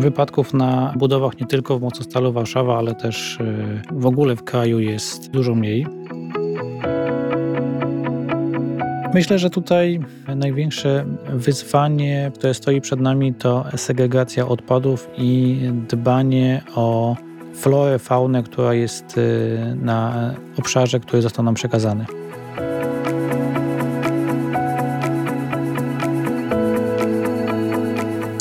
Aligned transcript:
Wypadków 0.00 0.54
na 0.54 0.92
budowach 0.96 1.40
nie 1.40 1.46
tylko 1.46 1.78
w 1.78 1.82
Mocostalu 1.82 2.32
Warszawa, 2.32 2.78
ale 2.78 2.94
też 2.94 3.40
y, 3.40 3.82
w 3.92 4.06
ogóle 4.06 4.36
w 4.36 4.44
kraju 4.44 4.80
jest 4.80 5.30
dużo 5.30 5.54
mniej. 5.54 5.86
Myślę, 9.14 9.38
że 9.38 9.50
tutaj 9.50 10.00
największe 10.36 11.04
wyzwanie, 11.28 12.32
które 12.34 12.54
stoi 12.54 12.80
przed 12.80 13.00
nami, 13.00 13.34
to 13.34 13.64
segregacja 13.76 14.48
odpadów 14.48 15.10
i 15.18 15.60
dbanie 15.88 16.62
o 16.74 17.16
florę, 17.54 17.98
faunę, 17.98 18.42
która 18.42 18.74
jest 18.74 19.18
y, 19.18 19.58
na 19.82 20.30
obszarze, 20.58 21.00
który 21.00 21.22
został 21.22 21.44
nam 21.44 21.54
przekazany. 21.54 22.06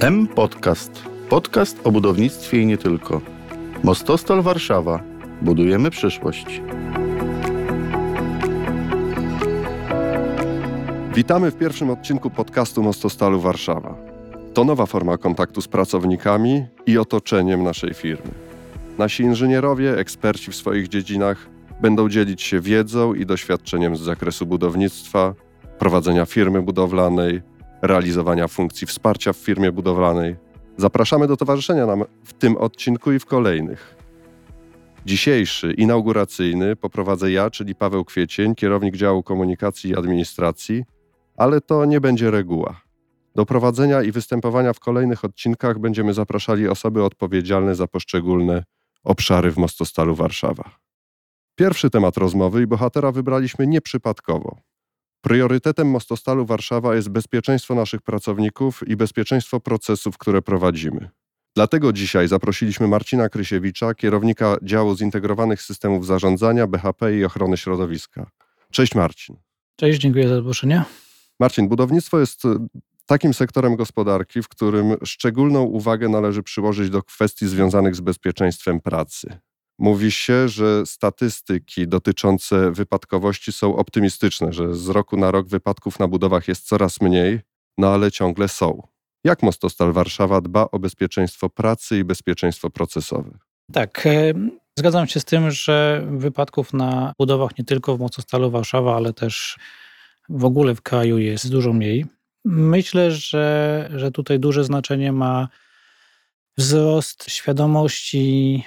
M 0.01 0.27
Podcast. 1.29 1.79
O 1.83 1.91
budownictwie 1.91 2.61
i 2.61 2.65
nie 2.65 2.77
tylko. 2.77 3.21
Mostostal 3.83 4.41
Warszawa. 4.41 5.03
Budujemy 5.41 5.89
przyszłość. 5.89 6.61
Witamy 11.15 11.51
w 11.51 11.55
pierwszym 11.55 11.89
odcinku 11.89 12.29
podcastu 12.29 12.83
Mostostalu 12.83 13.39
Warszawa. 13.39 13.95
To 14.53 14.63
nowa 14.63 14.85
forma 14.85 15.17
kontaktu 15.17 15.61
z 15.61 15.67
pracownikami 15.67 16.65
i 16.85 16.97
otoczeniem 16.97 17.63
naszej 17.63 17.93
firmy. 17.93 18.31
Nasi 18.97 19.23
inżynierowie, 19.23 19.97
eksperci 19.97 20.51
w 20.51 20.55
swoich 20.55 20.87
dziedzinach 20.87 21.49
będą 21.81 22.09
dzielić 22.09 22.41
się 22.41 22.59
wiedzą 22.59 23.13
i 23.13 23.25
doświadczeniem 23.25 23.95
z 23.95 23.99
zakresu 23.99 24.45
budownictwa, 24.45 25.33
prowadzenia 25.79 26.25
firmy 26.25 26.61
budowlanej, 26.61 27.41
realizowania 27.81 28.47
funkcji 28.47 28.87
wsparcia 28.87 29.33
w 29.33 29.37
firmie 29.37 29.71
budowlanej. 29.71 30.44
Zapraszamy 30.77 31.27
do 31.27 31.37
towarzyszenia 31.37 31.85
nam 31.85 32.03
w 32.23 32.33
tym 32.33 32.57
odcinku 32.57 33.11
i 33.11 33.19
w 33.19 33.25
kolejnych. 33.25 33.95
Dzisiejszy, 35.05 35.73
inauguracyjny, 35.73 36.75
poprowadzę 36.75 37.31
ja, 37.31 37.49
czyli 37.49 37.75
Paweł 37.75 38.05
Kwiecień, 38.05 38.55
kierownik 38.55 38.95
działu 38.95 39.23
komunikacji 39.23 39.91
i 39.91 39.95
administracji, 39.95 40.83
ale 41.37 41.61
to 41.61 41.85
nie 41.85 42.01
będzie 42.01 42.31
reguła. 42.31 42.81
Do 43.35 43.45
prowadzenia 43.45 44.03
i 44.03 44.11
występowania 44.11 44.73
w 44.73 44.79
kolejnych 44.79 45.25
odcinkach 45.25 45.79
będziemy 45.79 46.13
zapraszali 46.13 46.67
osoby 46.67 47.03
odpowiedzialne 47.03 47.75
za 47.75 47.87
poszczególne 47.87 48.63
obszary 49.03 49.51
w 49.51 49.57
Mostostalu 49.57 50.15
Warszawa. 50.15 50.63
Pierwszy 51.55 51.89
temat 51.89 52.17
rozmowy 52.17 52.61
i 52.61 52.67
bohatera 52.67 53.11
wybraliśmy 53.11 53.67
nieprzypadkowo. 53.67 54.57
Priorytetem 55.25 55.87
Mostostalu 55.87 56.45
Warszawa 56.45 56.95
jest 56.95 57.09
bezpieczeństwo 57.09 57.75
naszych 57.75 58.01
pracowników 58.01 58.87
i 58.87 58.95
bezpieczeństwo 58.95 59.59
procesów, 59.59 60.17
które 60.17 60.41
prowadzimy. 60.41 61.09
Dlatego 61.55 61.93
dzisiaj 61.93 62.27
zaprosiliśmy 62.27 62.87
Marcina 62.87 63.29
Krysiewicza, 63.29 63.93
kierownika 63.93 64.57
działu 64.63 64.97
zintegrowanych 64.97 65.61
systemów 65.61 66.05
zarządzania, 66.05 66.67
BHP 66.67 67.17
i 67.17 67.25
ochrony 67.25 67.57
środowiska. 67.57 68.29
Cześć 68.71 68.95
Marcin. 68.95 69.35
Cześć, 69.75 69.99
dziękuję 69.99 70.27
za 70.27 70.35
zaproszenie. 70.35 70.83
Marcin, 71.39 71.67
budownictwo 71.67 72.19
jest 72.19 72.45
e, 72.45 72.67
takim 73.05 73.33
sektorem 73.33 73.75
gospodarki, 73.75 74.41
w 74.41 74.47
którym 74.47 74.95
szczególną 75.03 75.63
uwagę 75.63 76.09
należy 76.09 76.43
przyłożyć 76.43 76.89
do 76.89 77.03
kwestii 77.03 77.47
związanych 77.47 77.95
z 77.95 78.01
bezpieczeństwem 78.01 78.81
pracy. 78.81 79.39
Mówi 79.79 80.11
się, 80.11 80.49
że 80.49 80.85
statystyki 80.85 81.87
dotyczące 81.87 82.71
wypadkowości 82.71 83.51
są 83.51 83.75
optymistyczne, 83.75 84.53
że 84.53 84.75
z 84.75 84.89
roku 84.89 85.17
na 85.17 85.31
rok 85.31 85.47
wypadków 85.47 85.99
na 85.99 86.07
budowach 86.07 86.47
jest 86.47 86.67
coraz 86.67 87.01
mniej, 87.01 87.39
no 87.77 87.93
ale 87.93 88.11
ciągle 88.11 88.47
są. 88.47 88.87
Jak 89.23 89.43
Mostostal 89.43 89.93
Warszawa 89.93 90.41
dba 90.41 90.67
o 90.71 90.79
bezpieczeństwo 90.79 91.49
pracy 91.49 91.97
i 91.97 92.03
bezpieczeństwo 92.03 92.69
procesowe? 92.69 93.37
Tak, 93.73 94.05
e, 94.07 94.33
zgadzam 94.79 95.07
się 95.07 95.19
z 95.19 95.25
tym, 95.25 95.51
że 95.51 96.07
wypadków 96.11 96.73
na 96.73 97.13
budowach 97.17 97.57
nie 97.57 97.65
tylko 97.65 97.97
w 97.97 97.99
Mocostalu 97.99 98.51
Warszawa, 98.51 98.95
ale 98.95 99.13
też 99.13 99.59
w 100.29 100.45
ogóle 100.45 100.75
w 100.75 100.81
kraju 100.81 101.17
jest 101.17 101.51
dużo 101.51 101.73
mniej. 101.73 102.05
Myślę, 102.45 103.11
że, 103.11 103.89
że 103.95 104.11
tutaj 104.11 104.39
duże 104.39 104.63
znaczenie 104.63 105.11
ma 105.11 105.47
wzrost 106.57 107.29
świadomości 107.29 108.63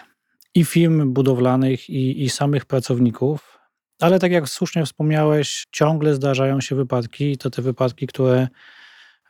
i 0.54 0.64
firm 0.64 1.12
budowlanych, 1.12 1.90
i, 1.90 2.24
i 2.24 2.30
samych 2.30 2.66
pracowników. 2.66 3.58
Ale 4.00 4.18
tak 4.18 4.32
jak 4.32 4.48
słusznie 4.48 4.86
wspomniałeś, 4.86 5.66
ciągle 5.72 6.14
zdarzają 6.14 6.60
się 6.60 6.76
wypadki, 6.76 7.32
i 7.32 7.38
to 7.38 7.50
te 7.50 7.62
wypadki, 7.62 8.06
które 8.06 8.48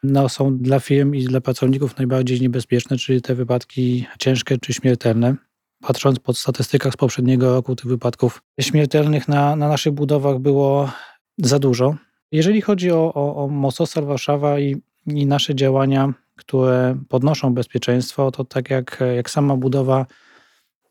no, 0.03 0.29
są 0.29 0.59
dla 0.59 0.81
firm 0.81 1.15
i 1.15 1.25
dla 1.25 1.41
pracowników 1.41 1.97
najbardziej 1.97 2.41
niebezpieczne, 2.41 2.97
czyli 2.97 3.23
te 3.23 3.35
wypadki 3.35 4.07
ciężkie 4.19 4.59
czy 4.59 4.73
śmiertelne. 4.73 5.35
Patrząc 5.81 6.19
po 6.19 6.35
statystykach 6.35 6.93
z 6.93 6.97
poprzedniego 6.97 7.55
roku, 7.55 7.77
tych 7.77 7.87
wypadków 7.87 8.43
śmiertelnych 8.61 9.29
na, 9.29 9.57
na 9.57 9.69
naszych 9.69 9.93
budowach 9.93 10.39
było 10.39 10.91
za 11.39 11.59
dużo. 11.59 11.95
Jeżeli 12.33 12.61
chodzi 12.61 12.91
o, 12.91 13.15
o, 13.15 13.49
o 13.97 14.03
Warszawa 14.03 14.61
i, 14.61 14.77
i 15.07 15.27
nasze 15.27 15.55
działania, 15.55 16.13
które 16.37 16.99
podnoszą 17.09 17.55
bezpieczeństwo, 17.55 18.31
to 18.31 18.45
tak 18.45 18.71
jak, 18.71 19.03
jak 19.17 19.31
sama 19.31 19.57
budowa 19.57 20.07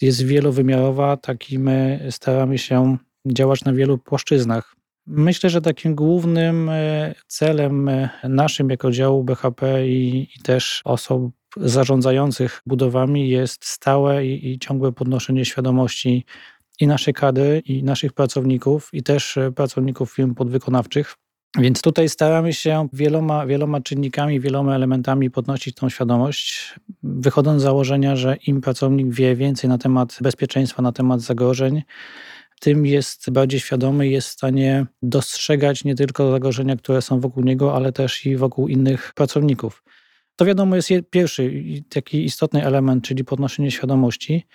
jest 0.01 0.23
wielowymiarowa, 0.23 1.17
tak 1.17 1.51
i 1.51 1.59
my 1.59 2.07
staramy 2.09 2.57
się 2.57 2.97
działać 3.25 3.65
na 3.65 3.73
wielu 3.73 3.97
płaszczyznach. 3.97 4.75
Myślę, 5.07 5.49
że 5.49 5.61
takim 5.61 5.95
głównym 5.95 6.69
e, 6.69 7.15
celem 7.27 7.89
e, 7.89 8.09
naszym 8.23 8.69
jako 8.69 8.91
działu 8.91 9.23
BHP 9.23 9.87
i, 9.87 10.27
i 10.35 10.41
też 10.43 10.81
osób 10.85 11.33
zarządzających 11.57 12.61
budowami 12.65 13.29
jest 13.29 13.65
stałe 13.65 14.25
i, 14.25 14.51
i 14.51 14.59
ciągłe 14.59 14.91
podnoszenie 14.91 15.45
świadomości 15.45 16.25
i 16.79 16.87
naszej 16.87 17.13
kadry, 17.13 17.61
i 17.65 17.83
naszych 17.83 18.13
pracowników, 18.13 18.89
i 18.93 19.03
też 19.03 19.37
e, 19.37 19.51
pracowników 19.51 20.11
firm 20.11 20.35
podwykonawczych 20.35 21.15
więc 21.59 21.81
tutaj 21.81 22.09
staramy 22.09 22.53
się 22.53 22.87
wieloma, 22.93 23.45
wieloma 23.45 23.81
czynnikami, 23.81 24.39
wieloma 24.39 24.75
elementami 24.75 25.31
podnosić 25.31 25.75
tą 25.75 25.89
świadomość, 25.89 26.75
wychodząc 27.03 27.61
z 27.61 27.63
założenia, 27.63 28.15
że 28.15 28.35
im 28.47 28.61
pracownik 28.61 29.13
wie 29.13 29.35
więcej 29.35 29.69
na 29.69 29.77
temat 29.77 30.17
bezpieczeństwa, 30.21 30.81
na 30.81 30.91
temat 30.91 31.21
zagrożeń, 31.21 31.83
tym 32.59 32.85
jest 32.85 33.29
bardziej 33.29 33.59
świadomy 33.59 34.07
jest 34.07 34.27
w 34.27 34.31
stanie 34.31 34.85
dostrzegać 35.01 35.83
nie 35.83 35.95
tylko 35.95 36.31
zagrożenia, 36.31 36.75
które 36.75 37.01
są 37.01 37.19
wokół 37.19 37.43
niego, 37.43 37.75
ale 37.75 37.91
też 37.91 38.25
i 38.25 38.35
wokół 38.35 38.67
innych 38.67 39.13
pracowników. 39.15 39.83
To 40.35 40.45
wiadomo 40.45 40.75
jest 40.75 40.89
pierwszy 41.09 41.63
taki 41.89 42.25
istotny 42.25 42.65
element, 42.65 43.03
czyli 43.03 43.23
podnoszenie 43.23 43.71
świadomości. 43.71 44.47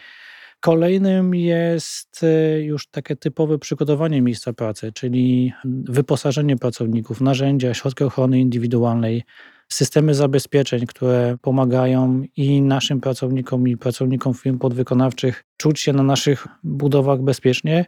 Kolejnym 0.62 1.34
jest 1.34 2.22
y, 2.22 2.62
już 2.62 2.86
takie 2.86 3.16
typowe 3.16 3.58
przygotowanie 3.58 4.22
miejsca 4.22 4.52
pracy, 4.52 4.92
czyli 4.92 5.52
wyposażenie 5.64 6.56
pracowników, 6.56 7.20
narzędzia, 7.20 7.74
środki 7.74 8.04
ochrony 8.04 8.40
indywidualnej, 8.40 9.22
systemy 9.68 10.14
zabezpieczeń, 10.14 10.86
które 10.86 11.36
pomagają 11.40 12.22
i 12.36 12.62
naszym 12.62 13.00
pracownikom, 13.00 13.68
i 13.68 13.76
pracownikom 13.76 14.34
firm 14.34 14.58
podwykonawczych 14.58 15.44
czuć 15.56 15.80
się 15.80 15.92
na 15.92 16.02
naszych 16.02 16.46
budowach 16.64 17.22
bezpiecznie. 17.22 17.84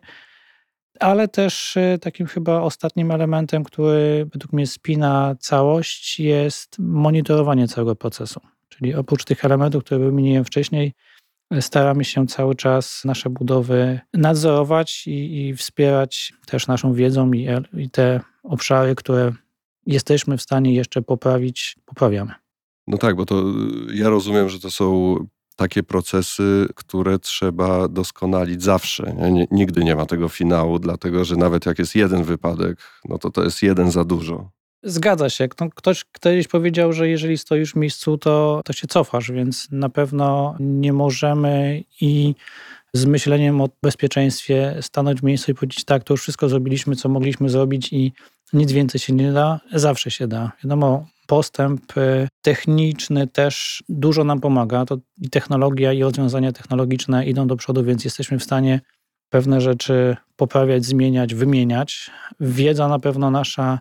Ale 1.01 1.29
też 1.29 1.77
y, 1.77 1.99
takim 2.01 2.27
chyba 2.27 2.61
ostatnim 2.61 3.11
elementem, 3.11 3.65
który 3.65 4.27
według 4.33 4.53
mnie 4.53 4.67
spina 4.67 5.35
całość, 5.41 6.21
jest 6.21 6.79
monitorowanie 6.79 7.69
całego 7.69 7.97
procesu. 7.97 8.41
Czyli 8.69 8.95
oprócz 8.95 9.25
tych 9.25 9.45
elementów, 9.45 9.85
które 9.85 10.01
wymieniłem 10.01 10.45
wcześniej, 10.45 10.93
staramy 11.61 12.05
się 12.05 12.27
cały 12.27 12.55
czas 12.55 13.05
nasze 13.05 13.31
budowy 13.31 14.01
nadzorować 14.15 15.07
i, 15.07 15.47
i 15.49 15.57
wspierać 15.57 16.33
też 16.47 16.67
naszą 16.67 16.93
wiedzą 16.93 17.33
i, 17.33 17.49
i 17.75 17.91
te 17.91 18.21
obszary, 18.43 18.95
które 18.95 19.33
jesteśmy 19.87 20.39
w 20.39 20.43
stanie 20.43 20.75
jeszcze 20.75 21.03
poprawić, 21.03 21.77
poprawiamy. 21.85 22.33
No 22.87 22.99
tak, 22.99 23.17
bo 23.17 23.27
to 23.27 23.41
y, 23.41 23.95
ja 23.95 24.09
rozumiem, 24.09 24.49
że 24.49 24.61
to 24.61 24.71
są 24.71 25.17
takie 25.57 25.83
procesy, 25.83 26.69
które 26.75 27.19
trzeba 27.19 27.89
doskonalić 27.89 28.63
zawsze. 28.63 29.15
Nie? 29.19 29.47
Nigdy 29.51 29.85
nie 29.85 29.97
ma 29.97 30.07
tego 30.07 30.29
finału, 30.29 30.79
dlatego 30.79 31.25
że 31.25 31.37
nawet 31.37 31.67
jak 31.67 31.79
jest 31.79 31.95
jeden 31.95 32.25
wypadek, 32.25 32.79
no 33.09 33.19
to 33.19 33.31
to 33.31 33.45
jest 33.45 33.63
jeden 33.63 33.91
za 33.91 34.05
dużo. 34.05 34.51
Zgadza 34.85 35.31
się. 35.31 35.49
Ktoś 35.75 36.05
kiedyś 36.21 36.49
powiedział, 36.49 36.93
że 36.93 37.09
jeżeli 37.09 37.39
stoisz 37.39 37.73
w 37.73 37.77
miejscu, 37.77 38.19
to, 38.19 38.63
to 38.65 38.73
się 38.73 38.87
cofasz, 38.87 39.31
więc 39.31 39.69
na 39.71 39.89
pewno 39.89 40.57
nie 40.61 40.93
możemy 40.93 41.83
i 42.01 42.35
z 42.93 43.05
myśleniem 43.05 43.61
o 43.61 43.69
bezpieczeństwie 43.83 44.77
stanąć 44.81 45.21
w 45.21 45.25
miejscu 45.25 45.51
i 45.51 45.55
powiedzieć 45.55 45.85
tak, 45.85 46.05
to 46.05 46.15
już 46.15 46.23
wszystko 46.23 46.49
zrobiliśmy, 46.49 46.97
co 46.97 47.09
mogliśmy 47.09 47.49
zrobić 47.49 47.93
i 47.93 48.13
nic 48.53 48.73
więcej 48.73 49.01
się 49.01 49.13
nie 49.13 49.33
da. 49.33 49.61
Zawsze 49.73 50.11
się 50.11 50.29
da. 50.29 50.53
Wiadomo, 50.65 51.07
postęp 51.27 51.97
y, 51.97 52.29
techniczny 52.43 53.27
też 53.27 53.85
dużo 53.89 54.25
nam 54.25 54.41
pomaga. 54.41 54.85
To 54.85 54.99
i 55.19 55.31
technologia, 55.31 55.93
i 55.93 56.03
rozwiązania 56.03 56.53
technologiczne 56.53 57.27
idą 57.27 57.47
do 57.47 57.57
przodu, 57.57 57.85
więc 57.85 58.05
jesteśmy 58.05 58.39
w 58.39 58.45
stanie 58.45 58.81
pewne 59.31 59.61
rzeczy 59.61 60.17
poprawiać, 60.37 60.85
zmieniać, 60.85 61.35
wymieniać. 61.35 62.11
Wiedza 62.41 62.89
na 62.89 62.99
pewno 62.99 63.31
nasza 63.31 63.79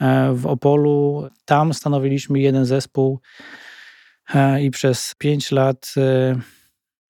e, 0.00 0.32
w 0.32 0.46
Opolu, 0.46 1.28
tam 1.44 1.75
stanowiliśmy 1.75 2.40
jeden 2.40 2.64
zespół 2.64 3.20
e, 4.34 4.62
i 4.62 4.70
przez 4.70 5.14
5 5.19 5.52
lat 5.52 5.94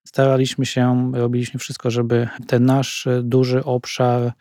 staraliśmy 0.07 0.67
się, 0.67 1.13
robiliśmy 1.15 1.61
wszystko, 1.61 1.91
żeby 1.91 2.29
ten 2.47 2.65
nasz 2.65 3.09
duży 3.23 3.65
obszar 3.65 4.33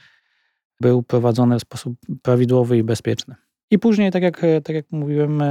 był 0.82 1.04
prowadzony 1.04 1.60
w 1.60 1.62
sposób 1.62 1.94
prawidłowy 2.22 2.78
i 2.78 2.84
bezpieczny. 2.84 3.36
I 3.72 3.80
później, 3.80 4.12
tak 4.12 4.24
jak, 4.24 4.42
tak 4.64 4.76
jak 4.76 4.86
mówiłem, 4.92 5.44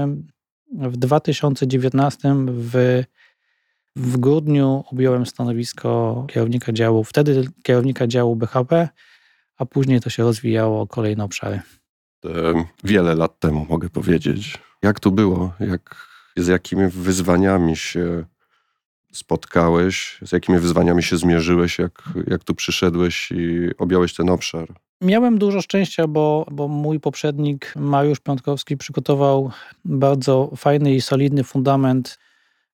w 0.73 0.97
2019 0.97 2.35
w, 2.47 3.03
w 3.97 4.17
grudniu 4.17 4.85
objąłem 4.93 5.26
stanowisko 5.26 6.25
kierownika 6.29 6.73
działu, 6.73 7.05
wtedy 7.05 7.44
kierownika 7.62 8.06
działu 8.06 8.37
BHP, 8.37 8.88
a 9.56 9.67
później 9.67 10.00
to 10.00 10.11
się 10.11 10.23
rozwijało 10.23 10.81
o 10.81 10.87
kolejne 10.87 11.25
obszary. 11.25 11.61
Wiele 12.85 13.15
lat 13.15 13.38
temu 13.38 13.67
mogę 13.69 13.91
powiedzieć. 13.91 14.58
Jak 14.82 15.00
tu 15.00 15.12
było? 15.12 15.53
Jak, 15.61 16.08
z 16.37 16.47
jakimi 16.47 16.88
wyzwaniami 16.88 17.76
się 17.76 18.25
spotkałeś, 19.12 20.19
z 20.23 20.32
jakimi 20.32 20.59
wyzwaniami 20.59 21.03
się 21.03 21.17
zmierzyłeś, 21.17 21.79
jak, 21.79 22.03
jak 22.26 22.44
tu 22.44 22.55
przyszedłeś 22.55 23.32
i 23.32 23.70
objąłeś 23.79 24.14
ten 24.14 24.31
obszar? 24.31 24.69
Miałem 25.00 25.38
dużo 25.38 25.62
szczęścia, 25.62 26.06
bo, 26.06 26.47
bo 26.50 26.69
mój 26.69 27.00
poprzednik 27.00 27.73
Mariusz 27.76 28.20
Piątkowski 28.20 28.76
przygotował 28.76 29.50
bardzo 29.85 30.50
fajny 30.56 30.94
i 30.94 31.00
solidny 31.00 31.44
fundament 31.44 32.19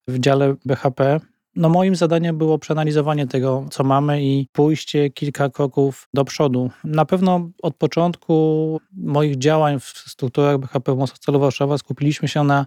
w 0.09 0.19
dziale 0.19 0.55
BHP. 0.65 1.21
No 1.57 1.69
moim 1.69 1.97
zadaniem 1.97 2.39
było 2.39 2.59
przeanalizowanie 2.59 3.27
tego, 3.27 3.67
co 3.71 3.85
mamy 3.85 4.23
i 4.23 4.49
pójście 4.53 5.11
kilka 5.11 5.51
kroków 5.51 6.09
do 6.15 6.25
przodu. 6.25 6.71
Na 6.85 7.05
pewno 7.05 7.51
od 7.63 7.77
początku 7.77 8.81
moich 8.93 9.39
działań 9.39 9.81
w 9.81 9.85
strukturach 9.85 10.59
BHP 10.59 10.95
w 10.95 10.99
Mostocelu 10.99 11.41
Warszawa 11.41 11.79
skupiliśmy 11.79 12.29
się 12.29 12.45
na 12.45 12.67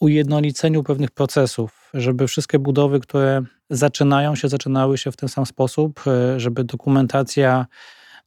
ujednoliceniu 0.00 0.82
pewnych 0.82 1.10
procesów, 1.10 1.90
żeby 1.94 2.26
wszystkie 2.26 2.58
budowy, 2.58 3.00
które 3.00 3.42
zaczynają 3.70 4.34
się, 4.34 4.48
zaczynały 4.48 4.98
się 4.98 5.12
w 5.12 5.16
ten 5.16 5.28
sam 5.28 5.46
sposób, 5.46 6.00
e, 6.06 6.40
żeby 6.40 6.64
dokumentacja 6.64 7.66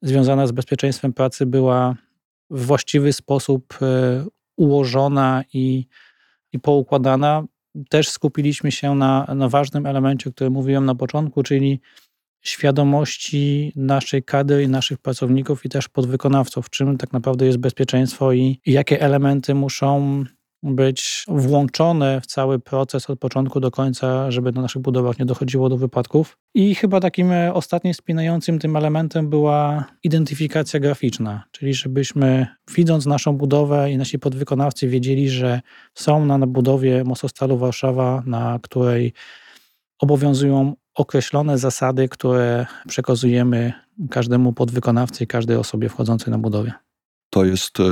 związana 0.01 0.47
z 0.47 0.51
bezpieczeństwem 0.51 1.13
pracy 1.13 1.45
była 1.45 1.95
w 2.49 2.65
właściwy 2.65 3.13
sposób 3.13 3.77
e, 3.81 4.25
ułożona 4.57 5.43
i, 5.53 5.85
i 6.53 6.59
poukładana. 6.59 7.43
Też 7.89 8.09
skupiliśmy 8.09 8.71
się 8.71 8.95
na, 8.95 9.27
na 9.35 9.49
ważnym 9.49 9.85
elemencie, 9.85 10.29
o 10.29 10.33
którym 10.33 10.53
mówiłem 10.53 10.85
na 10.85 10.95
początku, 10.95 11.43
czyli 11.43 11.79
świadomości 12.41 13.71
naszej 13.75 14.23
kadry 14.23 14.63
i 14.63 14.67
naszych 14.67 14.97
pracowników 14.97 15.65
i 15.65 15.69
też 15.69 15.89
podwykonawców, 15.89 16.69
czym 16.69 16.97
tak 16.97 17.13
naprawdę 17.13 17.45
jest 17.45 17.57
bezpieczeństwo 17.57 18.33
i, 18.33 18.59
i 18.65 18.71
jakie 18.71 19.01
elementy 19.01 19.55
muszą 19.55 20.23
być 20.63 21.25
włączone 21.27 22.21
w 22.21 22.25
cały 22.25 22.59
proces 22.59 23.09
od 23.09 23.19
początku 23.19 23.59
do 23.59 23.71
końca, 23.71 24.31
żeby 24.31 24.51
na 24.51 24.61
naszych 24.61 24.81
budowach 24.81 25.19
nie 25.19 25.25
dochodziło 25.25 25.69
do 25.69 25.77
wypadków. 25.77 26.37
I 26.53 26.75
chyba 26.75 26.99
takim 26.99 27.31
e, 27.31 27.53
ostatnim 27.53 27.93
spinającym 27.93 28.59
tym 28.59 28.75
elementem 28.75 29.29
była 29.29 29.85
identyfikacja 30.03 30.79
graficzna, 30.79 31.43
czyli 31.51 31.73
żebyśmy 31.73 32.47
widząc 32.75 33.05
naszą 33.05 33.37
budowę 33.37 33.91
i 33.91 33.97
nasi 33.97 34.19
podwykonawcy 34.19 34.87
wiedzieli, 34.87 35.29
że 35.29 35.61
są 35.93 36.25
na 36.25 36.47
budowie 36.47 37.03
mostostalu 37.03 37.57
Warszawa, 37.57 38.23
na 38.25 38.59
której 38.61 39.13
obowiązują 39.99 40.75
określone 40.95 41.57
zasady, 41.57 42.09
które 42.09 42.65
przekazujemy 42.87 43.73
każdemu 44.09 44.53
podwykonawcy 44.53 45.23
i 45.23 45.27
każdej 45.27 45.57
osobie 45.57 45.89
wchodzącej 45.89 46.31
na 46.31 46.37
budowie. 46.37 46.73
To 47.29 47.45
jest 47.45 47.79
e, 47.79 47.83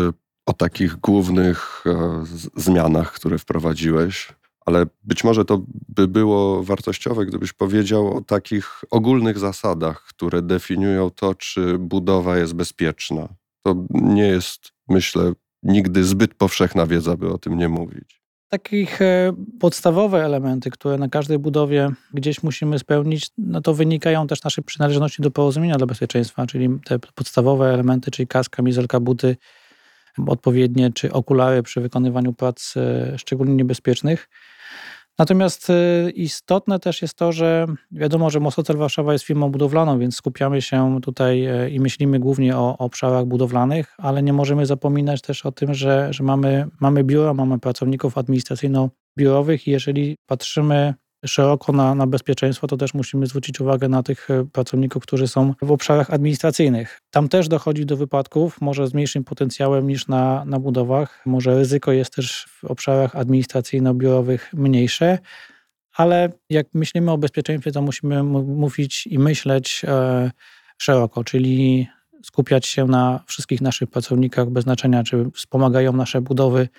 o 0.49 0.53
takich 0.53 0.95
głównych 0.95 1.83
e, 1.85 2.23
zmianach, 2.55 3.11
które 3.13 3.37
wprowadziłeś, 3.37 4.27
ale 4.65 4.85
być 5.03 5.23
może 5.23 5.45
to 5.45 5.61
by 5.89 6.07
było 6.07 6.63
wartościowe, 6.63 7.25
gdybyś 7.25 7.53
powiedział 7.53 8.17
o 8.17 8.21
takich 8.21 8.81
ogólnych 8.91 9.39
zasadach, 9.39 10.03
które 10.03 10.41
definiują 10.41 11.09
to, 11.09 11.35
czy 11.35 11.77
budowa 11.79 12.37
jest 12.37 12.53
bezpieczna. 12.53 13.27
To 13.63 13.75
nie 13.89 14.27
jest, 14.27 14.59
myślę, 14.87 15.31
nigdy 15.63 16.03
zbyt 16.03 16.33
powszechna 16.33 16.87
wiedza, 16.87 17.17
by 17.17 17.33
o 17.33 17.37
tym 17.37 17.57
nie 17.57 17.69
mówić. 17.69 18.21
Takich 18.47 19.01
e, 19.01 19.33
podstawowe 19.59 20.25
elementy, 20.25 20.69
które 20.69 20.97
na 20.97 21.09
każdej 21.09 21.39
budowie 21.39 21.89
gdzieś 22.13 22.43
musimy 22.43 22.79
spełnić, 22.79 23.29
no 23.37 23.61
to 23.61 23.73
wynikają 23.73 24.27
też 24.27 24.43
naszej 24.43 24.63
przynależności 24.63 25.21
do 25.21 25.31
porozumienia 25.31 25.75
dla 25.75 25.87
bezpieczeństwa, 25.87 26.47
czyli 26.47 26.69
te 26.85 26.99
podstawowe 26.99 27.73
elementy, 27.73 28.11
czyli 28.11 28.27
kaska, 28.27 28.55
kamizelka, 28.55 28.99
buty, 28.99 29.35
odpowiednie, 30.27 30.91
czy 30.93 31.13
okulary 31.13 31.63
przy 31.63 31.81
wykonywaniu 31.81 32.33
prac 32.33 32.73
e, 32.77 33.17
szczególnie 33.17 33.55
niebezpiecznych. 33.55 34.29
Natomiast 35.19 35.69
e, 35.69 36.09
istotne 36.09 36.79
też 36.79 37.01
jest 37.01 37.13
to, 37.13 37.31
że 37.31 37.65
wiadomo, 37.91 38.29
że 38.29 38.39
Mostocel 38.39 38.77
Warszawa 38.77 39.13
jest 39.13 39.25
firmą 39.25 39.51
budowlaną, 39.51 39.99
więc 39.99 40.15
skupiamy 40.15 40.61
się 40.61 40.99
tutaj 41.01 41.45
e, 41.45 41.69
i 41.69 41.79
myślimy 41.79 42.19
głównie 42.19 42.57
o, 42.57 42.77
obszarach 42.77 43.25
budowlanych, 43.25 43.95
ale 43.97 44.23
nie 44.23 44.33
możemy 44.33 44.65
zapominać 44.65 45.21
też 45.21 45.45
o 45.45 45.51
tym, 45.51 45.73
że, 45.73 46.13
że 46.13 46.23
mamy, 46.23 46.67
mamy 46.79 47.03
biura, 47.03 47.33
mamy 47.33 47.59
pracowników 47.59 48.17
administracyjno-biurowych 48.17 49.67
i 49.67 49.71
jeżeli 49.71 50.15
patrzymy 50.25 50.93
szeroko 51.25 51.71
na, 51.71 51.95
na 51.95 52.07
bezpieczeństwo, 52.07 52.67
to 52.67 52.77
też 52.77 52.93
musimy 52.93 53.27
zwrócić 53.27 53.61
uwagę 53.61 53.89
na 53.89 54.03
tych 54.03 54.29
e, 54.29 54.45
pracowników, 54.45 55.03
którzy 55.03 55.27
są 55.27 55.53
w 55.61 55.71
obszarach 55.71 56.13
administracyjnych. 56.13 57.01
Tam 57.11 57.29
też 57.29 57.47
dochodzi 57.47 57.85
do 57.85 57.97
wypadków, 57.97 58.61
może 58.61 58.87
z 58.87 58.93
mniejszym 58.93 59.23
potencjałem 59.23 59.87
niż 59.87 60.07
na, 60.07 60.45
na 60.45 60.59
budowach. 60.59 61.21
Może 61.25 61.55
ryzyko 61.55 61.91
jest 61.91 62.15
też 62.15 62.45
w 62.49 62.65
obszarach 62.65 63.15
administracyjno-biurowych 63.15 64.53
mniejsze, 64.53 65.19
ale 65.93 66.29
jak 66.49 66.67
myślimy 66.73 67.11
o 67.11 67.17
bezpieczeństwie, 67.17 67.71
to 67.71 67.81
musimy 67.81 68.23
mówić 68.23 69.07
i 69.07 69.19
myśleć 69.19 69.81
e, 69.87 70.31
szeroko, 70.77 71.23
czyli 71.23 71.87
skupiać 72.23 72.65
się 72.65 72.85
na 72.85 73.23
wszystkich 73.27 73.61
naszych 73.61 73.89
pracownikach 73.89 74.49
bez 74.49 74.63
znaczenia, 74.63 75.03
czy 75.03 75.31
wspomagają 75.33 75.93
nasze 75.93 76.21
budowy 76.21 76.69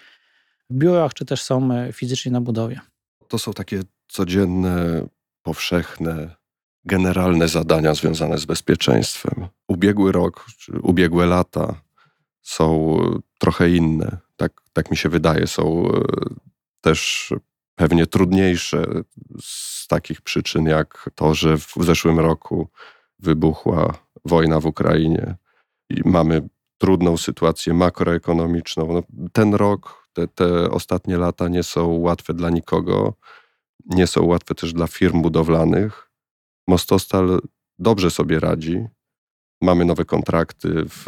w 0.71 0.75
biurach, 0.75 1.15
czy 1.15 1.25
też 1.25 1.43
są 1.43 1.73
e, 1.73 1.93
fizycznie 1.93 2.33
na 2.33 2.41
budowie. 2.41 2.81
To 3.29 3.39
są 3.39 3.53
takie 3.53 3.83
codzienne, 4.11 5.07
powszechne, 5.43 6.37
generalne 6.85 7.49
zadania 7.49 7.95
związane 7.95 8.39
z 8.39 8.45
bezpieczeństwem. 8.45 9.49
Ubiegły 9.69 10.13
rok, 10.13 10.47
czy 10.59 10.73
ubiegłe 10.73 11.27
lata 11.27 11.81
są 12.43 12.99
trochę 13.39 13.71
inne. 13.71 14.19
Tak, 14.37 14.53
tak 14.73 14.91
mi 14.91 14.97
się 14.97 15.09
wydaje. 15.09 15.47
Są 15.47 15.89
e, 15.89 16.01
też 16.81 17.33
pewnie 17.75 18.07
trudniejsze 18.07 18.87
z 19.41 19.87
takich 19.87 20.21
przyczyn, 20.21 20.67
jak 20.67 21.11
to, 21.15 21.35
że 21.35 21.59
w 21.59 21.75
zeszłym 21.81 22.19
roku 22.19 22.69
wybuchła 23.19 23.95
wojna 24.25 24.61
w 24.61 24.67
Ukrainie 24.67 25.35
i 25.91 26.01
mamy 26.05 26.49
trudną 26.79 27.17
sytuację 27.17 27.75
makroekonomiczną. 27.75 28.93
No, 28.93 29.03
ten 29.33 29.55
rok, 29.55 30.09
te, 30.13 30.29
te 30.29 30.71
ostatnie 30.71 31.17
lata 31.17 31.49
nie 31.49 31.63
są 31.63 31.87
łatwe 31.87 32.35
dla 32.35 32.51
nikogo, 32.51 33.15
nie 33.91 34.07
są 34.07 34.25
łatwe 34.25 34.55
też 34.55 34.73
dla 34.73 34.87
firm 34.87 35.23
budowlanych. 35.23 36.11
Mostostal 36.69 37.41
dobrze 37.79 38.11
sobie 38.11 38.41
radzi. 38.41 38.87
Mamy 39.63 39.85
nowe 39.85 40.05
kontrakty. 40.05 40.85
W, 40.85 41.05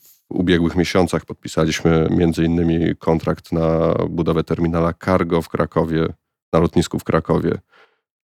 w 0.00 0.12
ubiegłych 0.28 0.76
miesiącach 0.76 1.24
podpisaliśmy 1.24 2.08
między 2.10 2.44
innymi 2.44 2.96
kontrakt 2.96 3.52
na 3.52 3.94
budowę 4.10 4.44
terminala 4.44 4.94
cargo 5.04 5.42
w 5.42 5.48
Krakowie, 5.48 6.08
na 6.52 6.58
lotnisku 6.58 6.98
w 6.98 7.04
Krakowie, 7.04 7.58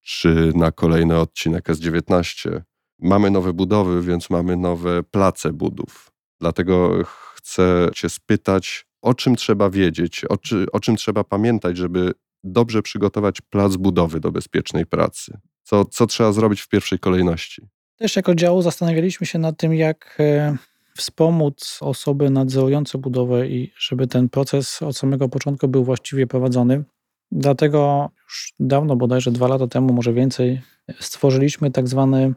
czy 0.03 0.53
na 0.55 0.73
kolejny 0.73 1.19
odcinek 1.19 1.69
S19. 1.69 2.61
Mamy 2.99 3.31
nowe 3.31 3.53
budowy, 3.53 4.03
więc 4.03 4.31
mamy 4.31 4.57
nowe 4.57 5.03
place 5.03 5.53
budów. 5.53 6.11
Dlatego 6.41 7.05
chcę 7.35 7.91
Cię 7.95 8.09
spytać, 8.09 8.87
o 9.03 9.15
czym 9.15 9.37
trzeba 9.37 9.71
wiedzieć, 9.71 10.25
o, 10.25 10.37
czy, 10.37 10.67
o 10.73 10.81
czym 10.81 10.97
trzeba 10.97 11.25
pamiętać, 11.25 11.77
żeby 11.77 12.13
dobrze 12.45 12.83
przygotować 12.83 13.41
plac 13.41 13.77
budowy 13.77 14.21
do 14.21 14.33
bezpiecznej 14.33 14.87
pracy. 14.87 15.39
Co, 15.63 15.85
co 15.85 16.07
trzeba 16.07 16.33
zrobić 16.33 16.61
w 16.61 16.69
pierwszej 16.69 16.99
kolejności? 16.99 17.63
Też 17.97 18.17
jako 18.17 18.35
działu 18.35 18.63
zastanawialiśmy 18.63 19.27
się 19.27 19.39
nad 19.39 19.57
tym, 19.57 19.75
jak 19.75 20.17
e, 20.21 20.57
wspomóc 20.97 21.79
osoby 21.81 22.31
nadzorujące 22.31 22.99
budowę 22.99 23.49
i 23.49 23.73
żeby 23.79 24.07
ten 24.07 24.29
proces 24.29 24.83
od 24.83 24.97
samego 24.97 25.29
początku 25.29 25.69
był 25.69 25.85
właściwie 25.85 26.27
prowadzony. 26.27 26.85
Dlatego 27.33 28.11
już 28.25 28.53
dawno, 28.61 28.97
bodajże 28.97 29.31
dwa 29.31 29.49
lata 29.49 29.67
temu, 29.67 29.93
może 29.93 30.13
więcej, 30.13 30.61
stworzyliśmy 31.01 31.71
tak 31.71 31.89
zwany 31.89 32.35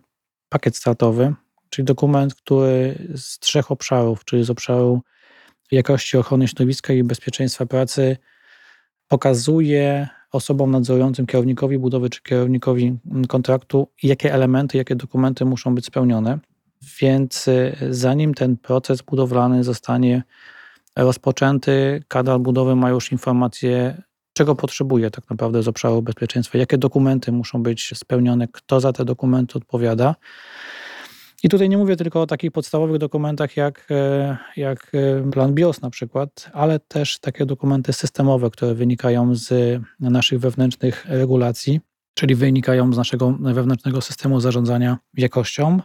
pakiet 0.49 0.77
startowy, 0.77 1.33
czyli 1.69 1.85
dokument, 1.85 2.35
który 2.35 3.07
z 3.15 3.39
trzech 3.39 3.71
obszarów, 3.71 4.25
czyli 4.25 4.43
z 4.43 4.49
obszaru 4.49 5.01
jakości 5.71 6.17
ochrony 6.17 6.47
środowiska 6.47 6.93
i 6.93 7.03
bezpieczeństwa 7.03 7.65
pracy, 7.65 8.17
pokazuje 9.11 10.07
osobom 10.31 10.71
nadzorującym, 10.71 11.25
kierownikowi 11.25 11.77
budowy 11.77 12.09
czy 12.09 12.21
kierownikowi 12.21 12.97
kontraktu, 13.27 13.87
jakie 14.03 14.33
elementy, 14.33 14.77
jakie 14.77 14.95
dokumenty 14.95 15.45
muszą 15.45 15.75
być 15.75 15.85
spełnione. 15.85 16.39
Więc 17.01 17.47
y, 17.47 17.75
zanim 17.89 18.33
ten 18.33 18.57
proces 18.57 19.01
budowlany 19.01 19.63
zostanie 19.63 20.23
rozpoczęty, 20.95 22.03
kadra 22.07 22.39
budowy 22.39 22.75
ma 22.75 22.89
już 22.89 23.11
informacje, 23.11 24.01
czego 24.33 24.55
potrzebuje 24.55 25.11
tak 25.11 25.29
naprawdę 25.29 25.63
z 25.63 25.67
obszaru 25.67 26.01
bezpieczeństwa, 26.01 26.57
jakie 26.57 26.77
dokumenty 26.77 27.31
muszą 27.31 27.63
być 27.63 27.91
spełnione, 27.95 28.47
kto 28.47 28.79
za 28.79 28.93
te 28.93 29.05
dokumenty 29.05 29.57
odpowiada. 29.57 30.15
I 31.43 31.49
tutaj 31.49 31.69
nie 31.69 31.77
mówię 31.77 31.95
tylko 31.95 32.21
o 32.21 32.27
takich 32.27 32.51
podstawowych 32.51 32.97
dokumentach 32.97 33.57
jak, 33.57 33.87
e, 33.91 34.37
jak 34.57 34.91
e, 34.93 35.31
plan 35.31 35.53
BIOS 35.53 35.81
na 35.81 35.89
przykład, 35.89 36.49
ale 36.53 36.79
też 36.79 37.19
takie 37.19 37.45
dokumenty 37.45 37.93
systemowe, 37.93 38.49
które 38.49 38.73
wynikają 38.73 39.35
z 39.35 39.81
naszych 39.99 40.39
wewnętrznych 40.39 41.05
regulacji, 41.09 41.79
czyli 42.13 42.35
wynikają 42.35 42.93
z 42.93 42.97
naszego 42.97 43.37
wewnętrznego 43.39 44.01
systemu 44.01 44.39
zarządzania 44.39 44.97
jakością. 45.13 45.79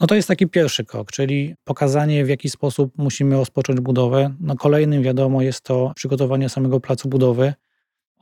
No 0.00 0.06
to 0.06 0.14
jest 0.14 0.28
taki 0.28 0.46
pierwszy 0.46 0.84
krok, 0.84 1.12
czyli 1.12 1.54
pokazanie, 1.64 2.24
w 2.24 2.28
jaki 2.28 2.50
sposób 2.50 2.92
musimy 2.98 3.36
rozpocząć 3.36 3.80
budowę. 3.80 4.34
No 4.40 4.56
kolejnym, 4.56 5.02
wiadomo, 5.02 5.42
jest 5.42 5.60
to 5.60 5.92
przygotowanie 5.96 6.48
samego 6.48 6.80
placu 6.80 7.08
budowy, 7.08 7.54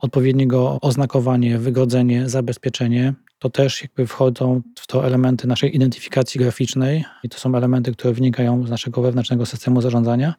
odpowiedniego 0.01 0.77
oznakowanie, 0.81 1.57
wygodzenie, 1.57 2.29
zabezpieczenie. 2.29 3.13
To 3.39 3.49
też 3.49 3.81
jakby 3.81 4.07
wchodzą 4.07 4.61
w 4.79 4.87
to 4.87 5.05
elementy 5.05 5.47
naszej 5.47 5.75
identyfikacji 5.75 6.39
graficznej 6.39 7.05
i 7.23 7.29
to 7.29 7.37
są 7.37 7.55
elementy, 7.55 7.91
które 7.91 8.13
wynikają 8.13 8.67
z 8.67 8.69
naszego 8.69 9.01
wewnętrznego 9.01 9.45
systemu 9.45 9.81
zarządzania. 9.81 10.33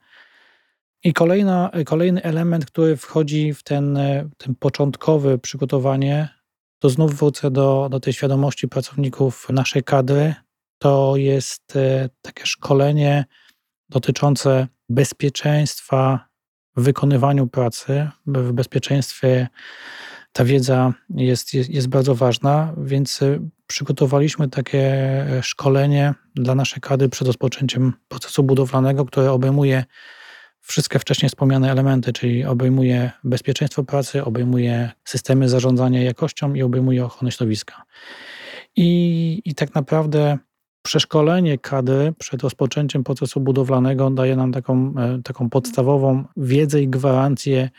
I 1.05 1.13
kolejna, 1.13 1.71
kolejny 1.87 2.23
element, 2.23 2.67
który 2.67 2.97
wchodzi 2.97 3.55
w 3.55 3.63
ten, 3.63 3.99
ten 4.37 4.55
początkowy 4.55 5.39
przygotowanie, 5.39 6.29
to 6.79 6.89
znów 6.89 7.15
wrócę 7.15 7.51
do, 7.51 7.89
do 7.91 8.01
tej 8.01 8.13
świadomości 8.13 8.69
pracowników 8.69 9.47
naszej 9.51 9.85
kadry. 9.85 10.35
To 10.79 11.17
jest 11.17 11.77
e, 11.77 12.09
takie 12.23 12.47
szkolenie 12.47 13.25
dotyczące 13.89 14.69
bezpieczeństwa 14.89 16.32
w 16.77 16.83
wykonywaniu 16.83 17.47
pracy, 17.47 18.09
w 18.27 18.53
bezpieczeństwie 18.53 19.49
ta 20.33 20.45
wiedza 20.45 20.93
jest, 21.11 21.55
jest, 21.55 21.71
jest 21.71 21.89
bardzo 21.89 22.15
ważna, 22.15 22.75
więc 22.77 23.23
y, 23.23 23.41
przygotowaliśmy 23.67 24.49
takie 24.49 24.81
e, 24.89 25.43
szkolenie 25.43 26.15
dla 26.35 26.55
naszej 26.55 26.81
kadry 26.81 27.09
przed 27.09 27.27
rozpoczęciem 27.27 27.93
procesu 28.09 28.43
budowlanego, 28.43 29.05
które 29.05 29.33
obejmuje 29.33 29.85
wszystkie 30.61 30.99
wcześniej 30.99 31.29
wspomniane 31.29 31.71
elementy, 31.71 32.13
czyli 32.13 32.45
obejmuje 32.45 33.11
bezpieczeństwo 33.25 33.85
pracy, 33.85 34.25
obejmuje 34.25 34.91
systemy 35.05 35.49
zarządzania 35.49 36.03
jakością 36.03 36.55
i 36.55 36.63
obejmuje 36.63 37.05
ochronę 37.05 37.33
środowiska. 37.33 37.83
I, 38.77 39.43
i 39.45 39.55
tak 39.55 39.75
naprawdę 39.75 40.39
przeszkolenie 40.83 41.59
kadry 41.59 42.13
przed 42.19 42.43
rozpoczęciem 42.43 43.05
procesu 43.05 43.41
budowlanego 43.41 44.11
daje 44.11 44.37
nam 44.37 44.53
taką, 44.53 44.95
e, 44.99 45.23
taką 45.25 45.51
podstawową 45.51 46.25
wiedzę 46.37 46.83
i 46.83 46.89
gwarancję, 46.89 47.71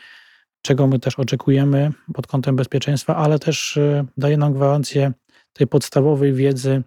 czego 0.62 0.86
my 0.86 0.98
też 0.98 1.18
oczekujemy 1.18 1.92
pod 2.14 2.26
kątem 2.26 2.56
bezpieczeństwa, 2.56 3.16
ale 3.16 3.38
też 3.38 3.76
e, 3.76 4.04
daje 4.16 4.36
nam 4.36 4.52
gwarancję 4.52 5.12
tej 5.52 5.66
podstawowej 5.66 6.32
wiedzy 6.32 6.82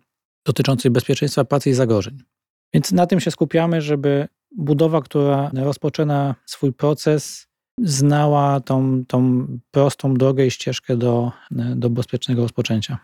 dotyczącej 0.46 0.92
bezpieczeństwa 0.92 1.46
pracy 1.46 1.70
i 1.70 1.74
zagrożeń. 1.74 2.24
Więc 2.74 2.92
na 2.92 3.08
tym 3.08 3.20
się 3.20 3.32
skupiamy, 3.32 3.82
żeby 3.82 4.28
budowa, 4.52 5.02
która 5.02 5.52
rozpoczyna 5.54 6.36
swój 6.46 6.74
proces, 6.74 7.48
znała 7.80 8.60
tą, 8.60 9.06
tą 9.06 9.48
prostą 9.72 10.14
drogę 10.14 10.46
i 10.46 10.52
ścieżkę 10.52 10.98
do, 10.98 11.32
do 11.52 11.90
bezpiecznego 11.90 12.42
rozpoczęcia. 12.42 12.98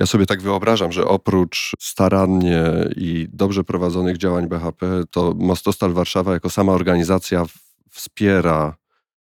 Ja 0.00 0.06
sobie 0.06 0.26
tak 0.26 0.42
wyobrażam, 0.42 0.92
że 0.92 1.04
oprócz 1.04 1.72
starannie 1.78 2.62
i 2.96 3.28
dobrze 3.32 3.64
prowadzonych 3.64 4.16
działań 4.16 4.48
BHP, 4.48 5.02
to 5.10 5.34
Mostostal 5.38 5.92
Warszawa 5.92 6.32
jako 6.32 6.50
sama 6.50 6.72
organizacja 6.72 7.44
wspiera 7.90 8.76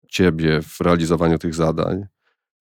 Ciebie 0.07 0.61
w 0.61 0.81
realizowaniu 0.81 1.37
tych 1.37 1.55
zadań. 1.55 2.05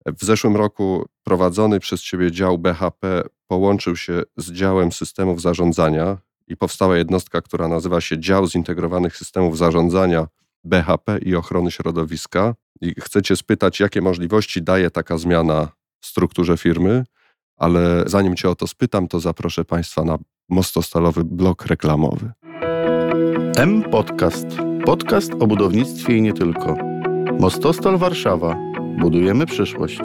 W 0.06 0.24
zeszłym 0.24 0.56
roku 0.56 1.06
prowadzony 1.24 1.80
przez 1.80 2.02
Ciebie 2.02 2.32
dział 2.32 2.58
BHP 2.58 3.22
połączył 3.46 3.96
się 3.96 4.22
z 4.36 4.52
działem 4.52 4.92
systemów 4.92 5.40
zarządzania 5.40 6.18
i 6.46 6.56
powstała 6.56 6.96
jednostka, 6.96 7.40
która 7.40 7.68
nazywa 7.68 8.00
się 8.00 8.18
Dział 8.18 8.46
Zintegrowanych 8.46 9.16
Systemów 9.16 9.58
Zarządzania 9.58 10.26
BHP 10.64 11.18
i 11.18 11.34
Ochrony 11.34 11.70
Środowiska. 11.70 12.54
I 12.80 12.94
chcę 13.00 13.22
Cię 13.22 13.36
spytać, 13.36 13.80
jakie 13.80 14.00
możliwości 14.02 14.62
daje 14.62 14.90
taka 14.90 15.18
zmiana 15.18 15.68
w 16.00 16.06
strukturze 16.06 16.56
firmy, 16.56 17.04
ale 17.56 18.04
zanim 18.06 18.36
Cię 18.36 18.50
o 18.50 18.54
to 18.54 18.66
spytam, 18.66 19.08
to 19.08 19.20
zaproszę 19.20 19.64
Państwa 19.64 20.04
na 20.04 20.18
mostostalowy 20.48 21.24
blok 21.24 21.66
reklamowy. 21.66 22.30
M 23.56 23.82
Podcast. 23.82 24.46
Podcast 24.84 25.32
o 25.40 25.46
budownictwie 25.46 26.16
i 26.16 26.22
nie 26.22 26.32
tylko. 26.32 26.76
Mostostal 27.40 27.98
Warszawa. 27.98 28.56
Budujemy 28.98 29.46
przyszłość. 29.46 30.00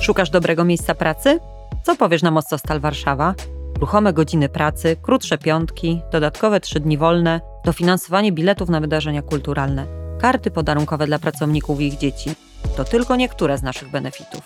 Szukasz 0.00 0.30
dobrego 0.30 0.64
miejsca 0.64 0.94
pracy? 0.94 1.40
Co 1.82 1.96
powiesz 1.96 2.22
na 2.22 2.30
Mostostal 2.30 2.80
Warszawa? 2.80 3.34
Ruchome 3.80 4.12
godziny 4.12 4.48
pracy, 4.48 4.96
krótsze 5.02 5.38
piątki, 5.38 6.00
dodatkowe 6.12 6.60
trzy 6.60 6.80
dni 6.80 6.98
wolne, 6.98 7.40
dofinansowanie 7.64 8.32
biletów 8.32 8.68
na 8.68 8.80
wydarzenia 8.80 9.22
kulturalne, 9.22 9.86
karty 10.20 10.50
podarunkowe 10.50 11.06
dla 11.06 11.18
pracowników 11.18 11.80
i 11.80 11.86
ich 11.86 11.98
dzieci. 11.98 12.30
To 12.76 12.84
tylko 12.84 13.16
niektóre 13.16 13.58
z 13.58 13.62
naszych 13.62 13.90
benefitów. 13.90 14.40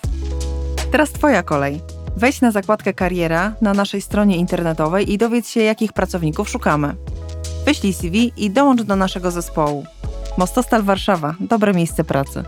Teraz 0.90 1.12
Twoja 1.12 1.42
kolej. 1.42 1.80
Wejdź 2.16 2.40
na 2.40 2.50
zakładkę 2.50 2.94
Kariera 2.94 3.54
na 3.60 3.74
naszej 3.74 4.00
stronie 4.00 4.36
internetowej 4.36 5.12
i 5.12 5.18
dowiedz 5.18 5.48
się, 5.48 5.60
jakich 5.60 5.92
pracowników 5.92 6.48
szukamy. 6.48 6.96
Wyślij 7.64 7.92
CV 7.92 8.32
i 8.36 8.50
dołącz 8.50 8.82
do 8.82 8.96
naszego 8.96 9.30
zespołu. 9.30 9.84
Mostostal 10.38 10.82
Warszawa 10.82 11.34
dobre 11.40 11.74
miejsce 11.74 12.04
pracy. 12.04 12.44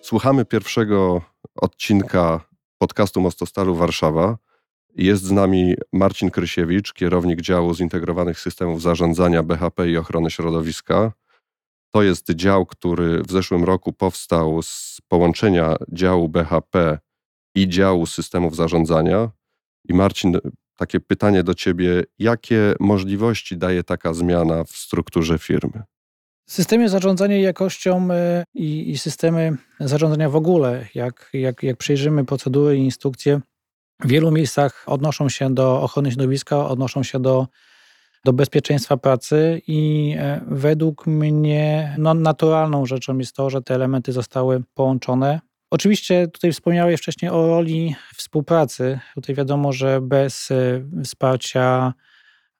Słuchamy 0.00 0.44
pierwszego 0.44 1.20
odcinka 1.54 2.40
podcastu 2.78 3.20
Mostostalu 3.20 3.74
Warszawa. 3.74 4.36
Jest 4.96 5.22
z 5.22 5.30
nami 5.30 5.74
Marcin 5.92 6.30
Krysiewicz, 6.30 6.92
kierownik 6.92 7.40
działu 7.40 7.74
zintegrowanych 7.74 8.40
systemów 8.40 8.82
zarządzania 8.82 9.42
BHP 9.42 9.90
i 9.90 9.96
ochrony 9.96 10.30
środowiska. 10.30 11.12
To 11.94 12.02
jest 12.02 12.30
dział, 12.30 12.66
który 12.66 13.22
w 13.22 13.30
zeszłym 13.30 13.64
roku 13.64 13.92
powstał 13.92 14.62
z 14.62 14.98
połączenia 15.08 15.76
działu 15.92 16.28
BHP 16.28 16.98
i 17.54 17.68
działu 17.68 18.06
systemów 18.06 18.56
zarządzania. 18.56 19.30
I 19.88 19.94
Marcin, 19.94 20.38
takie 20.76 21.00
pytanie 21.00 21.42
do 21.42 21.54
Ciebie: 21.54 22.04
jakie 22.18 22.74
możliwości 22.80 23.56
daje 23.56 23.84
taka 23.84 24.14
zmiana 24.14 24.64
w 24.64 24.70
strukturze 24.70 25.38
firmy? 25.38 25.82
Systemy 26.48 26.88
zarządzania 26.88 27.38
jakością 27.38 28.08
e, 28.10 28.44
i, 28.54 28.90
i, 28.90 28.98
systemy 28.98 29.56
zarządzania 29.80 30.28
w 30.30 30.36
ogóle, 30.36 30.88
jak, 30.94 31.30
jak, 31.32 31.62
jak 31.62 31.76
procedury 32.26 32.76
i 32.76 32.80
instrukcje, 32.80 33.40
w 34.00 34.08
wielu 34.08 34.30
miejscach 34.30 34.84
odnoszą 34.86 35.28
się 35.28 35.54
do 35.54 35.82
ochrony 35.82 36.10
środowiska, 36.10 36.68
odnoszą 36.68 37.02
się 37.02 37.20
do, 37.20 37.46
do 38.24 38.32
bezpieczeństwa 38.32 38.96
pracy 38.96 39.62
i 39.66 40.14
e, 40.18 40.40
według 40.46 41.06
mnie 41.06 41.94
no, 41.98 42.14
naturalną 42.14 42.86
rzeczą 42.86 43.18
jest 43.18 43.36
to, 43.36 43.50
że 43.50 43.62
te 43.62 43.74
elementy 43.74 44.12
zostały 44.12 44.62
połączone. 44.74 45.40
Oczywiście 45.70 46.28
tutaj 46.28 46.52
wspomniałeś 46.52 47.00
wcześniej 47.00 47.30
o 47.30 47.46
roli 47.46 47.94
współpracy. 48.16 48.98
Tutaj 49.14 49.34
wiadomo, 49.34 49.72
że 49.72 50.00
bez 50.00 50.50
e, 50.50 50.84
wsparcia 51.04 51.94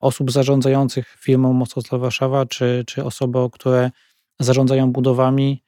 osób 0.00 0.30
zarządzających 0.30 1.16
firmą 1.20 1.52
Mocosław 1.52 2.00
Warszawa, 2.00 2.46
czy, 2.46 2.84
czy 2.86 3.04
osoby, 3.04 3.38
które 3.52 3.90
zarządzają 4.40 4.92
budowami, 4.92 5.62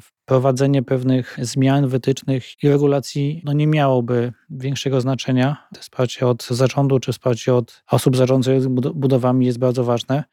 wprowadzenie 0.00 0.82
pewnych 0.82 1.38
zmian, 1.42 1.88
wytycznych 1.88 2.62
i 2.62 2.68
regulacji 2.68 3.42
no 3.44 3.52
nie 3.52 3.66
miałoby 3.66 4.32
większego 4.50 5.00
znaczenia. 5.00 5.68
To 5.74 5.80
wsparcie 5.80 6.26
od 6.26 6.46
zarządu 6.50 6.98
czy 6.98 7.12
wsparcie 7.12 7.54
od 7.54 7.82
osób 7.90 8.16
zarządzających 8.16 8.68
budowami 8.94 9.46
jest 9.46 9.58
bardzo 9.58 9.84
ważne. 9.84 10.24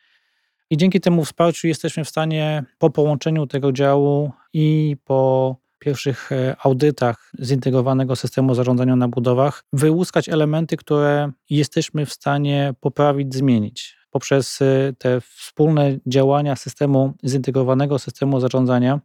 I 0.69 0.77
dzięki 0.77 0.99
temu 0.99 1.25
wsparciu 1.25 1.67
jesteśmy 1.67 2.03
w 2.03 2.09
stanie 2.09 2.63
po 2.77 2.89
połączeniu 2.89 3.47
tego 3.47 3.71
działu 3.71 4.31
i 4.53 4.97
po 5.03 5.55
pierwszych 5.79 6.31
e, 6.31 6.55
audytach 6.63 7.31
zintegrowanego 7.41 8.15
systemu 8.15 8.55
zarządzania 8.55 8.95
na 8.95 9.07
budowach 9.07 9.63
wyłuskać 9.73 10.29
elementy, 10.29 10.77
które 10.77 11.31
jesteśmy 11.49 12.05
w 12.05 12.13
stanie 12.13 12.73
poprawić, 12.79 13.35
zmienić. 13.35 13.97
Poprzez 14.11 14.61
e, 14.61 14.93
te 14.97 15.21
wspólne 15.21 15.97
działania 16.07 16.55
systemu 16.55 17.13
zintegrowanego 17.25 17.99
systemu 17.99 18.39
zarządzania 18.39 18.99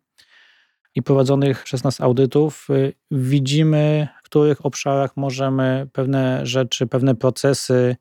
i 0.94 1.02
prowadzonych 1.02 1.64
przez 1.64 1.84
nas 1.84 2.00
audytów 2.00 2.68
e, 2.70 2.92
widzimy, 3.10 4.08
w 4.22 4.22
których 4.22 4.66
obszarach 4.66 5.16
możemy 5.16 5.86
pewne 5.92 6.46
rzeczy, 6.46 6.86
pewne 6.86 7.14
procesy 7.14 7.96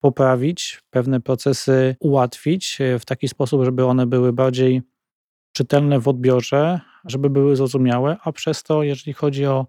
poprawić, 0.00 0.80
pewne 0.90 1.20
procesy 1.20 1.96
ułatwić 2.00 2.78
w 3.00 3.04
taki 3.04 3.28
sposób, 3.28 3.64
żeby 3.64 3.84
one 3.84 4.06
były 4.06 4.32
bardziej 4.32 4.82
czytelne 5.52 6.00
w 6.00 6.08
odbiorze, 6.08 6.80
żeby 7.04 7.30
były 7.30 7.56
zrozumiałe, 7.56 8.16
a 8.24 8.32
przez 8.32 8.62
to, 8.62 8.82
jeżeli 8.82 9.12
chodzi 9.12 9.46
o 9.46 9.66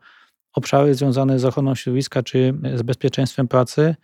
obszary 0.53 0.95
związane 0.95 1.39
z 1.39 1.45
ochroną 1.45 1.75
środowiska 1.75 2.23
czy 2.23 2.53
z 2.75 2.81
bezpieczeństwem 2.81 3.47
pracy, 3.47 3.95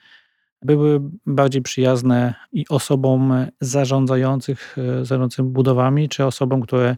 były 0.62 1.00
bardziej 1.26 1.62
przyjazne 1.62 2.34
i 2.52 2.66
osobom 2.70 3.34
zarządzających, 3.62 4.78
zarządzającym 4.78 5.50
budowami, 5.50 6.10
czy 6.10 6.26
osobom, 6.26 6.62
które, 6.62 6.96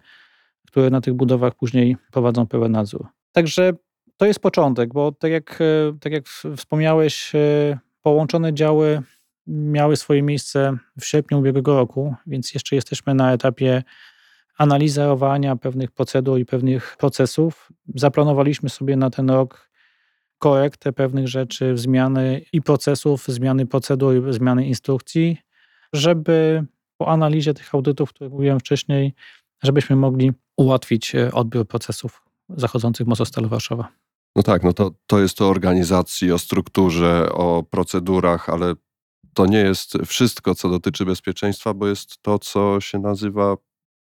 które 0.75 0.89
na 0.89 1.01
tych 1.01 1.13
budowach 1.13 1.55
później 1.55 1.97
prowadzą 2.11 2.47
pełen 2.47 2.71
nadzór. 2.71 3.07
Także 3.31 3.73
to 4.17 4.25
jest 4.25 4.39
początek, 4.39 4.93
bo 4.93 5.11
tak 5.11 5.31
jak, 5.31 5.59
tak 6.01 6.13
jak 6.13 6.27
wspomniałeś, 6.57 7.31
połączone 8.01 8.53
działy 8.53 9.01
miały 9.47 9.95
swoje 9.95 10.23
miejsce 10.23 10.77
w 10.99 11.05
sierpniu 11.05 11.39
ubiegłego 11.39 11.75
roku, 11.75 12.15
więc 12.27 12.53
jeszcze 12.53 12.75
jesteśmy 12.75 13.13
na 13.13 13.33
etapie 13.33 13.83
analizowania 14.57 15.55
pewnych 15.55 15.91
procedur 15.91 16.39
i 16.39 16.45
pewnych 16.45 16.95
procesów. 16.99 17.71
Zaplanowaliśmy 17.95 18.69
sobie 18.69 18.97
na 18.97 19.09
ten 19.09 19.29
rok 19.29 19.69
korektę 20.37 20.93
pewnych 20.93 21.27
rzeczy, 21.27 21.77
zmiany 21.77 22.41
i 22.53 22.61
procesów, 22.61 23.27
zmiany 23.27 23.65
procedur, 23.65 24.33
zmiany 24.33 24.65
instrukcji, 24.65 25.37
żeby 25.93 26.65
po 26.97 27.07
analizie 27.07 27.53
tych 27.53 27.75
audytów, 27.75 28.09
które 28.13 28.29
mówiłem 28.29 28.59
wcześniej, 28.59 29.13
żebyśmy 29.63 29.95
mogli 29.95 30.31
ułatwić 30.57 31.15
e, 31.15 31.31
odbiór 31.31 31.67
procesów 31.67 32.21
zachodzących 32.49 33.05
w 33.05 33.09
Mozostalu 33.09 33.49
Warszawa. 33.49 33.87
No 34.35 34.43
tak, 34.43 34.63
no 34.63 34.73
to, 34.73 34.91
to 35.07 35.19
jest 35.19 35.41
o 35.41 35.49
organizacji, 35.49 36.31
o 36.31 36.39
strukturze, 36.39 37.29
o 37.33 37.63
procedurach, 37.63 38.49
ale 38.49 38.73
to 39.33 39.45
nie 39.45 39.57
jest 39.57 39.93
wszystko, 40.05 40.55
co 40.55 40.69
dotyczy 40.69 41.05
bezpieczeństwa, 41.05 41.73
bo 41.73 41.87
jest 41.87 42.21
to, 42.21 42.39
co 42.39 42.81
się 42.81 42.99
nazywa 42.99 43.57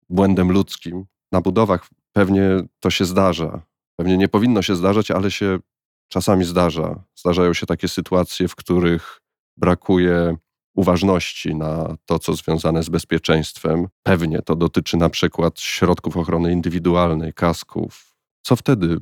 błędem 0.10 0.52
ludzkim. 0.52 1.06
Na 1.32 1.42
budowach 1.42 1.90
pewnie 2.14 2.42
to 2.80 2.90
się 2.90 3.06
zdarza. 3.06 3.62
Pewnie 3.96 4.18
nie 4.18 4.28
powinno 4.28 4.62
się 4.62 4.76
zdarzać, 4.76 5.12
ale 5.12 5.32
się 5.32 5.60
czasami 6.08 6.46
zdarza. 6.46 7.04
Zdarzają 7.16 7.54
się 7.54 7.66
takie 7.66 7.88
sytuacje, 7.88 8.48
w 8.48 8.56
których 8.56 9.22
brakuje 9.58 10.38
uważności 10.76 11.56
na 11.56 11.96
to, 12.06 12.20
co 12.20 12.34
związane 12.34 12.84
z 12.84 12.90
bezpieczeństwem. 12.90 13.88
Pewnie 14.04 14.42
to 14.42 14.56
dotyczy 14.56 14.98
na 14.98 15.10
przykład 15.10 15.60
środków 15.60 16.18
ochrony 16.18 16.52
indywidualnej, 16.52 17.34
kasków. 17.34 18.16
Co 18.42 18.56
wtedy 18.56 18.98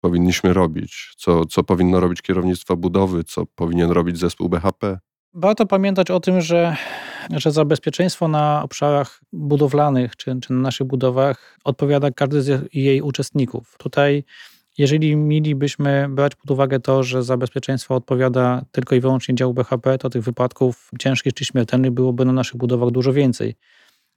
powinniśmy 0.00 0.52
robić? 0.52 1.14
Co, 1.16 1.44
co 1.44 1.62
powinno 1.62 2.00
robić 2.00 2.22
kierownictwo 2.22 2.76
budowy? 2.76 3.24
Co 3.24 3.46
powinien 3.46 3.90
robić 3.90 4.18
zespół 4.18 4.48
BHP? 4.48 4.98
Warto 5.34 5.66
pamiętać 5.66 6.10
o 6.10 6.20
tym, 6.20 6.40
że, 6.40 6.76
że 7.30 7.50
za 7.50 7.64
bezpieczeństwo 7.64 8.28
na 8.28 8.62
obszarach 8.62 9.20
budowlanych 9.32 10.16
czy, 10.16 10.40
czy 10.40 10.52
na 10.52 10.60
naszych 10.60 10.86
budowach 10.86 11.58
odpowiada 11.64 12.10
każdy 12.10 12.42
z 12.42 12.68
jej 12.74 13.02
uczestników. 13.02 13.74
Tutaj, 13.78 14.24
jeżeli 14.78 15.16
mielibyśmy 15.16 16.06
brać 16.08 16.34
pod 16.34 16.50
uwagę 16.50 16.80
to, 16.80 17.02
że 17.02 17.22
za 17.22 17.36
bezpieczeństwo 17.36 17.94
odpowiada 17.94 18.64
tylko 18.72 18.94
i 18.94 19.00
wyłącznie 19.00 19.34
dział 19.34 19.54
BHP, 19.54 19.98
to 19.98 20.10
tych 20.10 20.22
wypadków 20.22 20.90
ciężkich 20.98 21.34
czy 21.34 21.44
śmiertelnych 21.44 21.90
byłoby 21.90 22.24
na 22.24 22.32
naszych 22.32 22.56
budowach 22.56 22.90
dużo 22.90 23.12
więcej. 23.12 23.54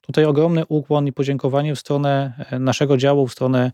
Tutaj 0.02 0.26
ogromny 0.26 0.66
ukłon 0.66 1.08
i 1.08 1.14
podziękowanie 1.14 1.76
w 1.76 1.80
stronę 1.80 2.34
naszego 2.60 2.98
działu, 2.98 3.28
w 3.28 3.32
stronę 3.32 3.72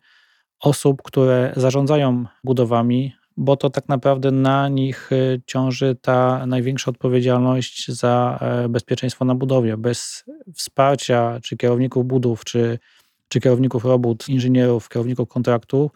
osób, 0.60 1.02
które 1.02 1.54
zarządzają 1.56 2.26
budowami, 2.44 3.14
bo 3.38 3.58
to 3.58 3.70
tak 3.70 3.90
naprawdę 3.90 4.32
na 4.32 4.70
nich 4.70 5.12
y, 5.12 5.42
ciąży 5.46 5.96
ta 6.02 6.46
największa 6.46 6.92
odpowiedzialność 6.92 7.92
za 7.92 8.40
e, 8.42 8.70
bezpieczeństwo 8.70 9.26
na 9.26 9.36
budowie. 9.36 9.78
Bez 9.78 10.26
wsparcia 10.54 11.40
czy 11.44 11.58
kierowników 11.58 12.06
budów, 12.06 12.44
czy, 12.44 12.80
czy 13.28 13.40
kierowników 13.40 13.86
robót, 13.86 14.30
inżynierów, 14.30 14.90
kierowników 14.90 15.30
kontraktu, 15.30 15.92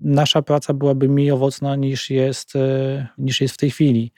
nasza 0.00 0.42
praca 0.42 0.74
byłaby 0.74 1.08
mniej 1.08 1.30
owocna 1.30 1.76
niż 1.76 2.10
jest, 2.10 2.56
e, 2.56 3.06
niż 3.18 3.40
jest 3.40 3.54
w 3.54 3.58
tej 3.58 3.70
chwili. 3.70 4.12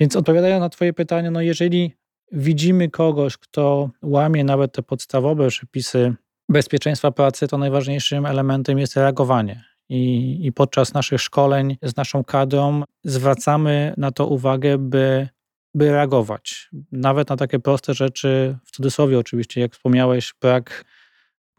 Więc 0.00 0.16
odpowiadając 0.16 0.60
na 0.60 0.68
Twoje 0.68 0.92
pytanie, 0.92 1.30
no 1.30 1.40
jeżeli 1.40 1.96
widzimy 2.32 2.90
kogoś, 2.90 3.36
kto 3.36 3.90
łamie 4.02 4.44
nawet 4.44 4.72
te 4.72 4.82
podstawowe 4.82 5.48
przepisy 5.48 6.14
bezpieczeństwa 6.48 7.10
pracy, 7.10 7.48
to 7.48 7.58
najważniejszym 7.58 8.26
elementem 8.26 8.78
jest 8.78 8.96
reagowanie. 8.96 9.64
I, 9.88 10.38
I 10.46 10.52
podczas 10.52 10.94
naszych 10.94 11.20
szkoleń 11.20 11.76
z 11.82 11.96
naszą 11.96 12.24
kadrą 12.24 12.82
zwracamy 13.04 13.94
na 13.96 14.10
to 14.10 14.26
uwagę, 14.26 14.78
by, 14.78 15.28
by 15.74 15.90
reagować. 15.90 16.70
Nawet 16.92 17.28
na 17.28 17.36
takie 17.36 17.58
proste 17.58 17.94
rzeczy, 17.94 18.58
w 18.64 18.70
cudzysłowie 18.70 19.18
oczywiście, 19.18 19.60
jak 19.60 19.72
wspomniałeś, 19.72 20.34
brak 20.40 20.84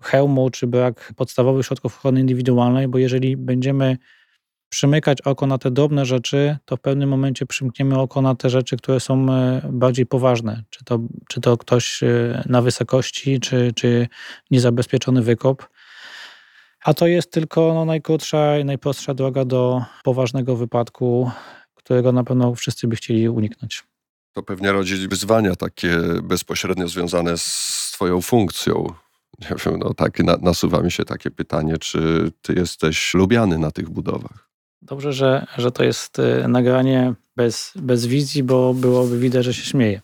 hełmu 0.04 0.50
czy 0.50 0.68
brak 0.68 1.14
podstawowych 1.16 1.66
środków 1.66 1.98
ochrony 1.98 2.20
indywidualnej, 2.20 2.88
bo 2.88 2.98
jeżeli 2.98 3.38
będziemy 3.38 3.98
przymykać 4.74 5.22
oko 5.22 5.48
na 5.48 5.58
te 5.58 5.72
drobne 5.72 6.06
rzeczy, 6.06 6.58
to 6.66 6.78
w 6.78 6.82
pewnym 6.82 7.10
momencie 7.10 7.46
przymkniemy 7.46 8.00
oko 8.00 8.22
na 8.22 8.36
te 8.36 8.50
rzeczy, 8.50 8.78
które 8.78 9.00
są 9.00 9.34
e, 9.34 9.62
bardziej 9.72 10.06
poważne. 10.06 10.64
Czy 10.70 10.86
to, 10.86 11.00
czy 11.30 11.42
to 11.42 11.58
ktoś 11.58 12.04
e, 12.04 12.44
na 12.46 12.62
wysokości, 12.62 13.40
czy, 13.40 13.72
czy 13.76 14.08
niezabezpieczony 14.52 15.22
wykop. 15.22 15.68
A 16.84 16.94
to 16.94 17.08
jest 17.08 17.32
tylko 17.32 17.74
no, 17.74 17.86
najkrótsza 17.86 18.58
i 18.58 18.66
najprostsza 18.66 19.14
droga 19.14 19.46
do 19.46 19.84
poważnego 20.04 20.56
wypadku, 20.56 21.32
którego 21.76 22.12
na 22.12 22.24
pewno 22.24 22.56
wszyscy 22.56 22.88
by 22.88 22.96
chcieli 22.96 23.30
uniknąć. 23.30 23.84
To 24.34 24.44
pewnie 24.44 24.72
rodzi 24.72 25.08
wyzwania 25.08 25.56
takie 25.56 25.98
bezpośrednio 26.24 26.88
związane 26.88 27.38
z 27.38 27.92
Twoją 27.94 28.22
funkcją. 28.22 28.94
Nie 29.50 29.56
wiem, 29.66 29.80
no 29.80 29.94
tak, 29.94 30.20
na, 30.20 30.38
nasuwa 30.38 30.82
mi 30.82 30.92
się 30.92 31.06
takie 31.06 31.32
pytanie, 31.32 31.78
czy 31.78 32.32
Ty 32.42 32.54
jesteś 32.54 33.14
lubiany 33.14 33.58
na 33.58 33.72
tych 33.72 33.90
budowach? 33.90 34.50
Dobrze, 34.82 35.14
że, 35.14 35.46
że 35.58 35.72
to 35.72 35.84
jest 35.84 36.20
y, 36.20 36.48
nagranie 36.48 37.14
bez, 37.36 37.74
bez 37.76 38.06
wizji, 38.06 38.44
bo 38.44 38.74
byłoby 38.74 39.20
widać, 39.20 39.46
że 39.46 39.54
się 39.54 39.64
śmieje. 39.64 40.02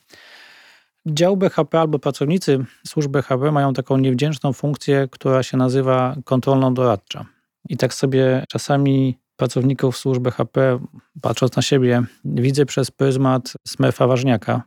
Dział 1.05 1.37
BHP 1.37 1.79
albo 1.79 1.99
pracownicy 1.99 2.65
służb 2.87 3.11
BHP 3.11 3.51
mają 3.51 3.73
taką 3.73 3.97
niewdzięczną 3.97 4.53
funkcję, 4.53 5.07
która 5.11 5.43
się 5.43 5.57
nazywa 5.57 6.15
kontrolną 6.25 6.73
doradcza. 6.73 7.25
I 7.69 7.77
tak 7.77 7.93
sobie 7.93 8.45
czasami 8.49 9.17
pracowników 9.35 9.97
służby 9.97 10.31
HP, 10.31 10.79
patrząc 11.21 11.55
na 11.55 11.61
siebie, 11.61 12.03
widzę 12.25 12.65
przez 12.65 12.91
pryzmat 12.91 13.53
Smurfa 13.67 14.07
Ważniaka, 14.07 14.63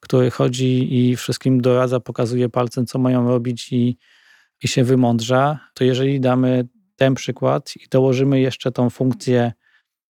który 0.00 0.30
chodzi 0.30 0.98
i 0.98 1.16
wszystkim 1.16 1.60
doradza, 1.60 2.00
pokazuje 2.00 2.48
palcem, 2.48 2.86
co 2.86 2.98
mają 2.98 3.28
robić 3.28 3.72
i, 3.72 3.98
i 4.62 4.68
się 4.68 4.84
wymądrza, 4.84 5.58
to 5.74 5.84
jeżeli 5.84 6.20
damy 6.20 6.68
ten 6.96 7.14
przykład 7.14 7.76
i 7.76 7.88
dołożymy 7.90 8.40
jeszcze 8.40 8.72
tą 8.72 8.90
funkcję 8.90 9.52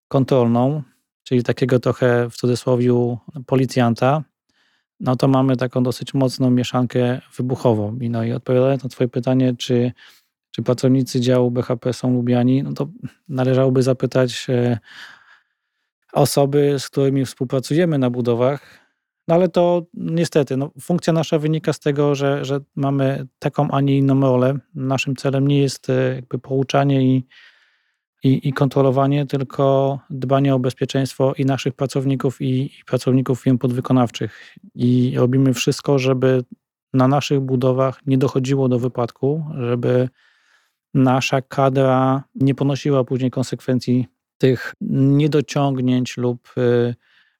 kontrolną, 0.08 0.82
czyli 1.22 1.42
takiego 1.42 1.78
trochę 1.78 2.30
w 2.30 2.36
cudzysłowie 2.36 2.92
policjanta, 3.46 4.24
no 5.00 5.16
to 5.16 5.28
mamy 5.28 5.56
taką 5.56 5.82
dosyć 5.82 6.14
mocną 6.14 6.50
mieszankę 6.50 7.20
wybuchową. 7.36 7.98
I, 7.98 8.10
no 8.10 8.24
i 8.24 8.32
odpowiadając 8.32 8.82
na 8.82 8.88
Twoje 8.88 9.08
pytanie, 9.08 9.54
czy, 9.58 9.92
czy 10.50 10.62
pracownicy 10.62 11.20
działu 11.20 11.50
BHP 11.50 11.92
są 11.92 12.12
lubiani, 12.12 12.62
no 12.62 12.72
to 12.72 12.88
należałoby 13.28 13.82
zapytać 13.82 14.46
e, 14.48 14.78
osoby, 16.12 16.76
z 16.78 16.88
którymi 16.88 17.24
współpracujemy 17.24 17.98
na 17.98 18.10
budowach. 18.10 18.87
No 19.28 19.34
ale 19.34 19.48
to 19.48 19.82
niestety, 19.94 20.56
no, 20.56 20.70
funkcja 20.80 21.12
nasza 21.12 21.38
wynika 21.38 21.72
z 21.72 21.80
tego, 21.80 22.14
że, 22.14 22.44
że 22.44 22.60
mamy 22.76 23.26
taką, 23.38 23.70
a 23.70 23.80
nie 23.80 23.98
inną 23.98 24.20
rolę. 24.20 24.58
Naszym 24.74 25.16
celem 25.16 25.48
nie 25.48 25.58
jest 25.58 25.90
e, 25.90 26.14
jakby 26.14 26.38
pouczanie 26.38 27.02
i 27.02 27.26
i, 28.24 28.48
i 28.48 28.52
kontrolowanie, 28.52 29.26
tylko 29.26 29.98
dbanie 30.10 30.54
o 30.54 30.58
bezpieczeństwo 30.58 31.34
i 31.38 31.44
naszych 31.44 31.74
pracowników, 31.74 32.40
i, 32.40 32.64
i 32.80 32.84
pracowników 32.86 33.40
firm 33.40 33.58
podwykonawczych. 33.58 34.56
I 34.74 35.14
robimy 35.16 35.54
wszystko, 35.54 35.98
żeby 35.98 36.44
na 36.92 37.08
naszych 37.08 37.40
budowach 37.40 38.06
nie 38.06 38.18
dochodziło 38.18 38.68
do 38.68 38.78
wypadku, 38.78 39.44
żeby 39.58 40.08
nasza 40.94 41.42
kadra 41.42 42.24
nie 42.34 42.54
ponosiła 42.54 43.04
później 43.04 43.30
konsekwencji 43.30 44.06
tych 44.38 44.74
niedociągnięć 44.90 46.16
lub, 46.16 46.48
y, 46.58 46.94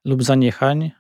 lub 0.05 0.23
zaniechań. 0.23 0.91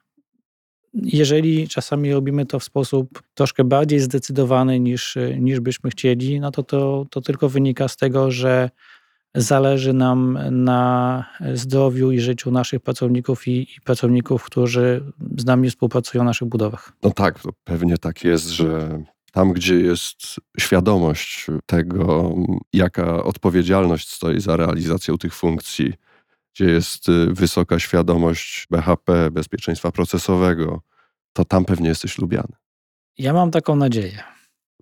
Jeżeli 0.95 1.69
czasami 1.69 2.13
robimy 2.13 2.47
to 2.47 2.59
w 2.59 2.65
sposób 2.65 3.23
troszkę 3.35 3.65
bardziej 3.65 4.01
zdecydowany 4.01 4.81
niż, 4.81 5.19
niż 5.39 5.61
byśmy 5.61 5.91
chcieli, 5.91 6.41
no 6.41 6.51
to, 6.51 6.63
to 6.63 7.07
to 7.11 7.21
tylko 7.21 7.49
wynika 7.49 7.89
z 7.89 7.97
tego, 7.97 8.31
że 8.31 8.71
zależy 9.35 9.93
nam 9.93 10.39
na 10.51 11.25
zdrowiu 11.55 12.13
i 12.13 12.21
życiu 12.21 12.51
naszych 12.51 12.81
pracowników 12.81 13.49
i, 13.49 13.61
i, 13.61 13.81
pracowników, 13.85 14.45
którzy 14.45 15.13
z 15.39 15.45
nami 15.45 15.71
współpracują 15.71 16.25
w 16.25 16.27
naszych 16.27 16.49
budowach. 16.49 16.93
No 17.03 17.11
tak, 17.11 17.39
pewnie 17.65 17.99
tak 17.99 18.25
jest, 18.25 18.49
że 18.49 19.03
tam, 19.33 19.53
gdzie 19.53 19.75
jest 19.75 20.17
świadomość 20.59 21.47
tego, 21.67 22.35
jaka 22.73 23.25
odpowiedzialność 23.25 24.09
stoi 24.09 24.41
za 24.41 24.57
realizacją 24.57 25.19
tych 25.19 25.35
funkcji, 25.35 25.93
gdzie 26.59 26.71
jest 26.71 27.09
y, 27.09 27.27
wysoka 27.27 27.79
świadomość 27.79 28.67
BHP, 28.71 29.31
bezpieczeństwa 29.31 29.93
procesowego, 29.93 30.83
to 31.33 31.45
tam 31.45 31.65
pewnie 31.65 31.89
jesteś 31.89 32.19
lubiany. 32.19 32.53
Ja 33.19 33.33
mam 33.33 33.51
taką 33.51 33.77
nadzieję. 33.77 34.23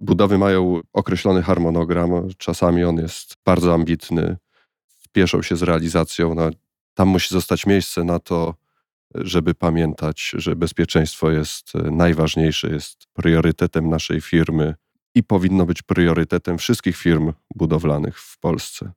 Budowy 0.00 0.38
mają 0.38 0.80
określony 0.92 1.42
harmonogram, 1.42 2.28
czasami 2.38 2.84
on 2.84 2.96
jest 2.96 3.34
bardzo 3.44 3.74
ambitny, 3.74 4.36
spieszą 5.04 5.42
się 5.42 5.56
z 5.56 5.62
realizacją. 5.62 6.34
No, 6.34 6.50
tam 6.94 7.08
musi 7.08 7.34
zostać 7.34 7.66
miejsce 7.66 8.04
na 8.04 8.18
to, 8.18 8.54
żeby 9.14 9.54
pamiętać, 9.54 10.32
że 10.36 10.56
bezpieczeństwo 10.56 11.30
jest 11.30 11.74
najważniejsze, 11.74 12.70
jest 12.70 13.06
priorytetem 13.12 13.88
naszej 13.88 14.20
firmy 14.20 14.74
i 15.14 15.22
powinno 15.22 15.66
być 15.66 15.82
priorytetem 15.82 16.58
wszystkich 16.58 16.96
firm 16.96 17.32
budowlanych 17.54 18.18
w 18.18 18.38
Polsce. 18.38 18.92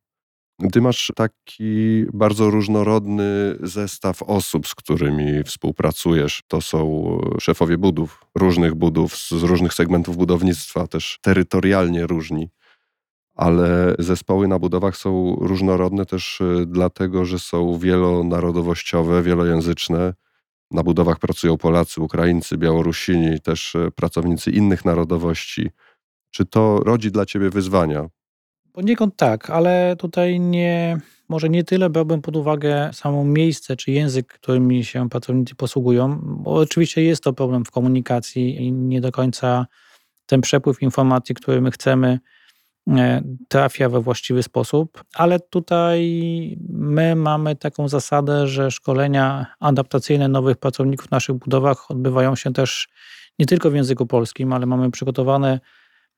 Ty 0.71 0.81
masz 0.81 1.11
taki 1.15 2.05
bardzo 2.13 2.49
różnorodny 2.49 3.55
zestaw 3.63 4.23
osób, 4.23 4.67
z 4.67 4.75
którymi 4.75 5.43
współpracujesz. 5.43 6.43
To 6.47 6.61
są 6.61 7.09
szefowie 7.39 7.77
budów, 7.77 8.25
różnych 8.35 8.75
budów, 8.75 9.15
z 9.17 9.31
różnych 9.31 9.73
segmentów 9.73 10.17
budownictwa, 10.17 10.87
też 10.87 11.19
terytorialnie 11.21 12.07
różni. 12.07 12.49
Ale 13.35 13.95
zespoły 13.99 14.47
na 14.47 14.59
budowach 14.59 14.97
są 14.97 15.35
różnorodne 15.41 16.05
też 16.05 16.41
y, 16.41 16.65
dlatego, 16.67 17.25
że 17.25 17.39
są 17.39 17.77
wielonarodowościowe, 17.77 19.23
wielojęzyczne. 19.23 20.13
Na 20.71 20.83
budowach 20.83 21.19
pracują 21.19 21.57
Polacy, 21.57 22.01
Ukraińcy, 22.01 22.57
Białorusini, 22.57 23.41
też 23.41 23.75
y, 23.75 23.91
pracownicy 23.95 24.51
innych 24.51 24.85
narodowości. 24.85 25.69
Czy 26.31 26.45
to 26.45 26.79
rodzi 26.85 27.11
dla 27.11 27.25
ciebie 27.25 27.49
wyzwania? 27.49 28.09
Poniekąd 28.73 29.15
tak, 29.15 29.49
ale 29.49 29.95
tutaj 29.99 30.39
nie, 30.39 30.97
może 31.29 31.49
nie 31.49 31.63
tyle 31.63 31.89
brałbym 31.89 32.21
pod 32.21 32.35
uwagę 32.35 32.89
samo 32.93 33.23
miejsce 33.23 33.75
czy 33.75 33.91
język, 33.91 34.27
którymi 34.27 34.85
się 34.85 35.09
pracownicy 35.09 35.55
posługują, 35.55 36.19
bo 36.21 36.53
oczywiście 36.53 37.03
jest 37.03 37.23
to 37.23 37.33
problem 37.33 37.65
w 37.65 37.71
komunikacji 37.71 38.63
i 38.63 38.71
nie 38.71 39.01
do 39.01 39.11
końca 39.11 39.65
ten 40.25 40.41
przepływ 40.41 40.81
informacji, 40.81 41.35
który 41.35 41.61
my 41.61 41.71
chcemy, 41.71 42.19
e, 42.87 43.21
trafia 43.47 43.89
we 43.89 44.01
właściwy 44.01 44.43
sposób, 44.43 45.03
ale 45.13 45.39
tutaj 45.39 45.99
my 46.69 47.15
mamy 47.15 47.55
taką 47.55 47.87
zasadę, 47.87 48.47
że 48.47 48.71
szkolenia 48.71 49.45
adaptacyjne 49.59 50.27
nowych 50.27 50.57
pracowników 50.57 51.07
w 51.07 51.11
naszych 51.11 51.35
budowach 51.35 51.91
odbywają 51.91 52.35
się 52.35 52.53
też 52.53 52.87
nie 53.39 53.45
tylko 53.45 53.69
w 53.71 53.75
języku 53.75 54.05
polskim, 54.05 54.53
ale 54.53 54.65
mamy 54.65 54.91
przygotowane 54.91 55.59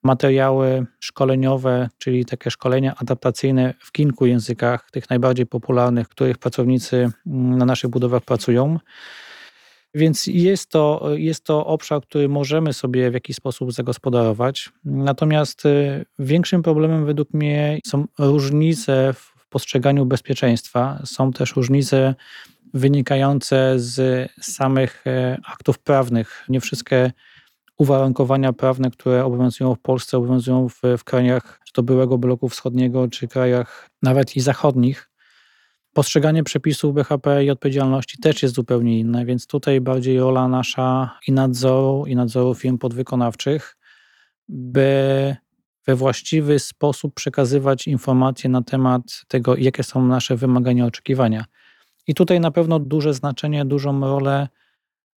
materiały 0.04 0.86
szkoleniowe, 1.00 1.90
czyli 1.98 2.26
takie 2.26 2.52
szkolenia 2.52 2.96
adaptacyjne 2.98 3.74
w 3.80 3.92
kilku 3.92 4.26
językach, 4.26 4.92
tych 4.92 5.10
najbardziej 5.10 5.46
popularnych, 5.46 6.10
których 6.10 6.38
pracownicy 6.38 6.98
mm, 6.98 7.58
na 7.58 7.66
naszych 7.66 7.90
budowach 7.90 8.24
pracują. 8.24 8.80
Więc 9.94 10.28
jest 10.28 10.70
to, 10.70 11.10
jest 11.16 11.44
to 11.44 11.66
obszar, 11.66 12.02
który 12.02 12.30
możemy 12.30 12.74
sobie 12.74 13.12
w 13.12 13.14
jakiś 13.14 13.36
sposób 13.36 13.74
zagospodarować. 13.74 14.70
Natomiast 14.86 15.66
y, 15.66 16.06
większym 16.20 16.64
problemem 16.64 17.06
według 17.06 17.34
mnie 17.34 17.80
są 17.86 18.06
różnice 18.20 19.14
w 19.14 19.48
postrzeganiu 19.50 20.06
bezpieczeństwa. 20.06 21.02
Są 21.06 21.32
też 21.32 21.56
różnice 21.56 22.16
wynikające 22.74 23.80
z 23.80 24.30
samych 24.42 25.04
e, 25.08 25.38
aktów 25.46 25.80
prawnych. 25.80 26.46
Nie 26.50 26.62
wszystkie 26.62 27.12
uwarunkowania 27.82 28.54
prawne, 28.54 28.91
które 28.91 29.26
obowiązują 29.26 29.76
w 29.76 29.80
Polsce, 29.80 30.17
obowiązują 30.17 30.70
w, 30.70 30.82
w 30.98 31.04
krajach 31.04 31.60
czy 31.65 31.74
to 31.74 31.84
byłego 31.84 32.17
bloku 32.17 32.50
wschodniego, 32.50 33.08
czy 33.08 33.28
krajach 33.28 33.89
nawet 34.02 34.36
i 34.36 34.41
zachodnich. 34.41 35.10
Postrzeganie 35.94 36.44
przepisów 36.44 36.94
BHP 36.94 37.46
i 37.46 37.50
odpowiedzialności 37.50 38.17
też 38.17 38.44
jest 38.44 38.56
zupełnie 38.56 39.00
inne, 39.00 39.26
więc 39.26 39.48
tutaj 39.48 39.82
bardziej 39.82 40.20
rola 40.20 40.48
nasza 40.48 41.20
i 41.28 41.32
nadzoru, 41.32 42.06
i 42.08 42.15
nadzoru 42.15 42.56
firm 42.56 42.78
podwykonawczych, 42.78 43.78
by 44.50 45.36
we 45.88 45.96
właściwy 45.96 46.60
sposób 46.60 47.13
przekazywać 47.13 47.88
informacje 47.88 48.50
na 48.50 48.62
temat 48.62 49.04
tego, 49.28 49.56
jakie 49.56 49.84
są 49.84 50.08
nasze 50.08 50.36
wymagania, 50.36 50.86
oczekiwania. 50.86 51.46
I 52.08 52.13
tutaj 52.13 52.39
na 52.39 52.52
pewno 52.52 52.80
duże 52.80 53.13
znaczenie, 53.13 53.65
dużą 53.65 54.00
rolę 54.02 54.48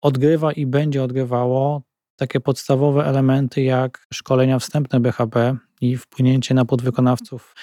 odgrywa 0.03 0.53
i 0.53 0.67
będzie 0.67 1.03
odgrywało 1.03 1.83
takie 2.17 2.41
podstawowe 2.41 3.05
elementy 3.05 3.63
jak 3.63 4.07
szkolenia 4.13 4.59
wstępne 4.59 5.01
BHP 5.01 5.57
i 5.81 5.97
wpłynięcie 5.97 6.55
na 6.55 6.65
podwykonawców, 6.65 7.55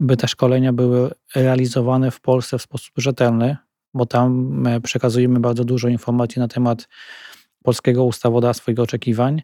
by 0.00 0.16
te 0.16 0.28
szkolenia 0.28 0.72
były 0.72 1.10
realizowane 1.34 2.10
w 2.10 2.20
Polsce 2.20 2.58
w 2.58 2.62
sposób 2.62 2.92
rzetelny, 2.96 3.56
bo 3.94 4.06
tam 4.06 4.62
e, 4.66 4.80
przekazujemy 4.80 5.40
bardzo 5.40 5.64
dużo 5.64 5.88
informacji 5.88 6.40
na 6.40 6.48
temat 6.48 6.88
polskiego 7.62 8.04
ustawodawstwa 8.04 8.72
i 8.72 8.76
oczekiwań. 8.76 9.42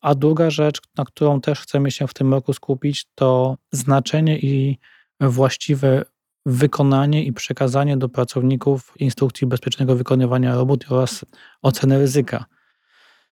A 0.00 0.14
druga 0.14 0.50
rzecz, 0.50 0.80
na 0.96 1.04
którą 1.04 1.40
też 1.40 1.60
chcemy 1.60 1.90
się 1.90 2.06
w 2.06 2.14
tym 2.14 2.34
roku 2.34 2.52
skupić, 2.52 3.06
to 3.14 3.56
znaczenie 3.72 4.38
i 4.38 4.78
właściwe 5.20 6.04
wykonanie 6.46 7.24
i 7.24 7.32
przekazanie 7.32 7.96
do 7.96 8.08
pracowników 8.08 8.92
instrukcji 8.96 9.46
bezpiecznego 9.46 9.96
wykonywania 9.96 10.54
robót 10.54 10.84
oraz 10.88 11.24
oceny 11.62 11.98
ryzyka. 11.98 12.44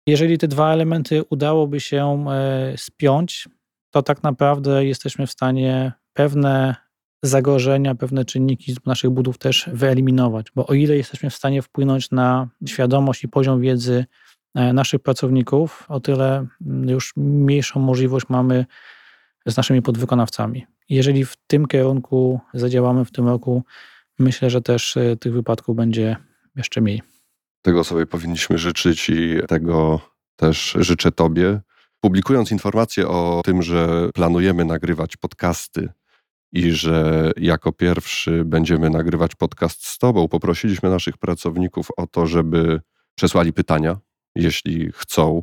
Jeżeli 0.06 0.38
te 0.38 0.48
dwa 0.48 0.72
elementy 0.72 1.22
udałoby 1.30 1.80
się 1.80 2.26
e, 2.28 2.74
spiąć, 2.76 3.48
to 3.90 4.02
tak 4.02 4.22
naprawdę 4.22 4.84
jesteśmy 4.84 5.26
w 5.26 5.30
stanie 5.30 5.92
pewne 6.12 6.76
zagrożenia, 7.22 7.94
pewne 7.94 8.24
czynniki 8.24 8.72
z 8.72 8.86
naszych 8.86 9.10
budów 9.10 9.38
też 9.38 9.70
wyeliminować, 9.72 10.46
bo 10.54 10.66
o 10.66 10.74
ile 10.74 10.96
jesteśmy 10.96 11.30
w 11.30 11.34
stanie 11.34 11.62
wpłynąć 11.62 12.10
na 12.10 12.48
świadomość 12.66 13.24
i 13.24 13.28
poziom 13.28 13.60
wiedzy 13.60 14.04
e, 14.54 14.72
naszych 14.72 15.00
pracowników, 15.00 15.86
o 15.88 16.00
tyle 16.00 16.46
mm, 16.66 16.88
już 16.88 17.12
mniejszą 17.16 17.80
możliwość 17.80 18.26
mamy 18.28 18.66
z 19.46 19.56
naszymi 19.56 19.82
podwykonawcami. 19.82 20.66
Jeżeli 20.88 21.24
w 21.24 21.36
tym 21.46 21.66
kierunku 21.66 22.40
zadziałamy 22.54 23.04
w 23.04 23.12
tym 23.12 23.28
roku, 23.28 23.62
myślę, 24.18 24.50
że 24.50 24.62
też 24.62 24.96
e, 24.96 25.16
tych 25.16 25.32
wypadków 25.32 25.76
będzie 25.76 26.16
jeszcze 26.56 26.80
mniej. 26.80 27.11
Tego 27.62 27.84
sobie 27.84 28.06
powinniśmy 28.06 28.58
życzyć 28.58 29.08
i 29.08 29.38
tego 29.48 30.00
też 30.36 30.76
życzę 30.80 31.12
Tobie. 31.12 31.60
Publikując 32.00 32.52
informacje 32.52 33.08
o 33.08 33.40
tym, 33.44 33.62
że 33.62 34.08
planujemy 34.14 34.64
nagrywać 34.64 35.16
podcasty 35.16 35.88
i 36.52 36.72
że 36.72 37.32
jako 37.36 37.72
pierwszy 37.72 38.44
będziemy 38.44 38.90
nagrywać 38.90 39.34
podcast 39.34 39.86
z 39.86 39.98
Tobą, 39.98 40.28
poprosiliśmy 40.28 40.90
naszych 40.90 41.18
pracowników 41.18 41.88
o 41.96 42.06
to, 42.06 42.26
żeby 42.26 42.80
przesłali 43.14 43.52
pytania, 43.52 43.98
jeśli 44.34 44.92
chcą 44.92 45.42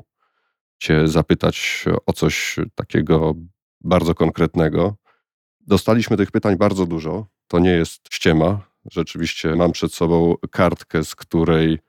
Cię 0.79 1.07
zapytać 1.07 1.85
o 2.05 2.13
coś 2.13 2.55
takiego 2.75 3.35
bardzo 3.81 4.15
konkretnego. 4.15 4.95
Dostaliśmy 5.59 6.17
tych 6.17 6.31
pytań 6.31 6.57
bardzo 6.57 6.85
dużo. 6.85 7.27
To 7.47 7.59
nie 7.59 7.71
jest 7.71 8.01
ściema. 8.11 8.61
Rzeczywiście 8.91 9.55
mam 9.55 9.71
przed 9.71 9.93
sobą 9.93 10.35
kartkę, 10.51 11.03
z 11.03 11.15
której 11.15 11.79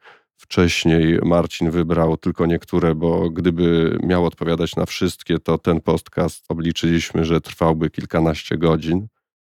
wcześniej 0.40 1.18
Marcin 1.24 1.70
wybrał 1.70 2.16
tylko 2.16 2.46
niektóre, 2.46 2.94
bo 2.94 3.30
gdyby 3.30 3.98
miał 4.02 4.26
odpowiadać 4.26 4.76
na 4.76 4.86
wszystkie, 4.86 5.38
to 5.38 5.58
ten 5.58 5.80
podcast 5.80 6.44
obliczyliśmy, 6.48 7.24
że 7.24 7.40
trwałby 7.40 7.90
kilkanaście 7.90 8.58
godzin. 8.58 9.06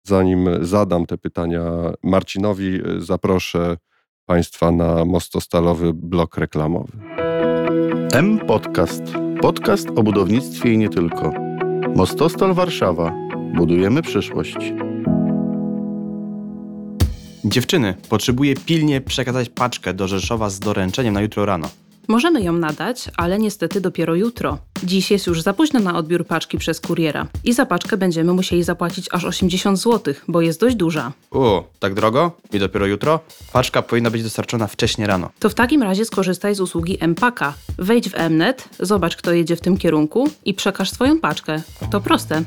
Zanim 0.03 0.49
zadam 0.61 1.05
te 1.05 1.17
pytania 1.17 1.63
Marcinowi, 2.03 2.79
zaproszę 2.97 3.77
Państwa 4.25 4.71
na 4.71 5.05
mostostalowy 5.05 5.93
blok 5.93 6.37
reklamowy. 6.37 6.97
M 8.13 8.39
Podcast. 8.39 9.03
Podcast 9.41 9.87
o 9.95 10.03
budownictwie 10.03 10.73
i 10.73 10.77
nie 10.77 10.89
tylko. 10.89 11.33
Mostostal 11.95 12.53
Warszawa. 12.53 13.13
Budujemy 13.55 14.01
przyszłość. 14.01 14.57
Dziewczyny, 17.45 17.93
potrzebuję 18.09 18.55
pilnie 18.55 19.01
przekazać 19.01 19.49
paczkę 19.49 19.93
do 19.93 20.07
Rzeszowa 20.07 20.49
z 20.49 20.59
doręczeniem 20.59 21.13
na 21.13 21.21
jutro 21.21 21.45
rano. 21.45 21.69
Możemy 22.07 22.41
ją 22.41 22.53
nadać, 22.53 23.09
ale 23.17 23.39
niestety 23.39 23.81
dopiero 23.81 24.15
jutro. 24.15 24.57
Dziś 24.83 25.11
jest 25.11 25.27
już 25.27 25.41
za 25.41 25.53
późno 25.53 25.79
na 25.79 25.97
odbiór 25.97 26.25
paczki 26.25 26.57
przez 26.57 26.79
kuriera 26.79 27.27
i 27.43 27.53
za 27.53 27.65
paczkę 27.65 27.97
będziemy 27.97 28.33
musieli 28.33 28.63
zapłacić 28.63 29.07
aż 29.11 29.25
80 29.25 29.79
zł, 29.79 30.13
bo 30.27 30.41
jest 30.41 30.59
dość 30.59 30.75
duża. 30.75 31.11
O, 31.31 31.63
tak 31.79 31.93
drogo? 31.93 32.31
I 32.53 32.59
dopiero 32.59 32.85
jutro? 32.85 33.19
Paczka 33.53 33.81
powinna 33.81 34.11
być 34.11 34.23
dostarczona 34.23 34.67
wcześniej 34.67 35.07
rano. 35.07 35.29
To 35.39 35.49
w 35.49 35.53
takim 35.53 35.83
razie 35.83 36.05
skorzystaj 36.05 36.55
z 36.55 36.59
usługi 36.61 36.97
Empaka. 37.03 37.53
Wejdź 37.77 38.09
w 38.09 38.29
Mnet, 38.29 38.69
zobacz 38.79 39.15
kto 39.15 39.33
jedzie 39.33 39.55
w 39.55 39.61
tym 39.61 39.77
kierunku 39.77 40.29
i 40.45 40.53
przekaż 40.53 40.91
swoją 40.91 41.19
paczkę. 41.19 41.61
To 41.91 42.01
proste. 42.01 42.43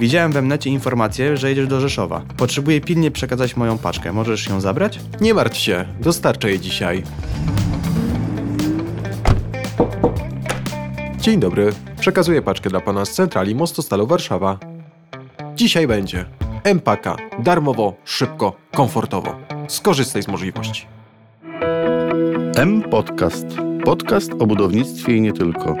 Widziałem 0.00 0.32
we 0.32 0.42
mnecie 0.42 0.70
informację, 0.70 1.36
że 1.36 1.48
jedziesz 1.48 1.66
do 1.66 1.80
Rzeszowa. 1.80 2.22
Potrzebuję 2.36 2.80
pilnie 2.80 3.10
przekazać 3.10 3.56
moją 3.56 3.78
paczkę. 3.78 4.12
Możesz 4.12 4.48
ją 4.48 4.60
zabrać? 4.60 5.00
Nie 5.20 5.34
martw 5.34 5.58
się, 5.58 5.84
dostarczę 6.00 6.50
je 6.50 6.58
dzisiaj. 6.58 7.02
Dzień 11.18 11.40
dobry, 11.40 11.72
przekazuję 12.00 12.42
paczkę 12.42 12.70
dla 12.70 12.80
pana 12.80 13.04
z 13.04 13.12
centrali 13.12 13.54
Mostostalu 13.54 14.06
Warszawa. 14.06 14.58
Dzisiaj 15.54 15.86
będzie 15.86 16.24
Empaka, 16.64 17.16
darmowo, 17.38 17.94
szybko, 18.04 18.56
komfortowo. 18.74 19.36
Skorzystaj 19.68 20.22
z 20.22 20.28
możliwości. 20.28 20.86
M 22.56 22.82
Podcast. 22.82 23.46
Podcast 23.84 24.32
o 24.38 24.46
budownictwie 24.46 25.16
i 25.16 25.20
nie 25.20 25.32
tylko. 25.32 25.76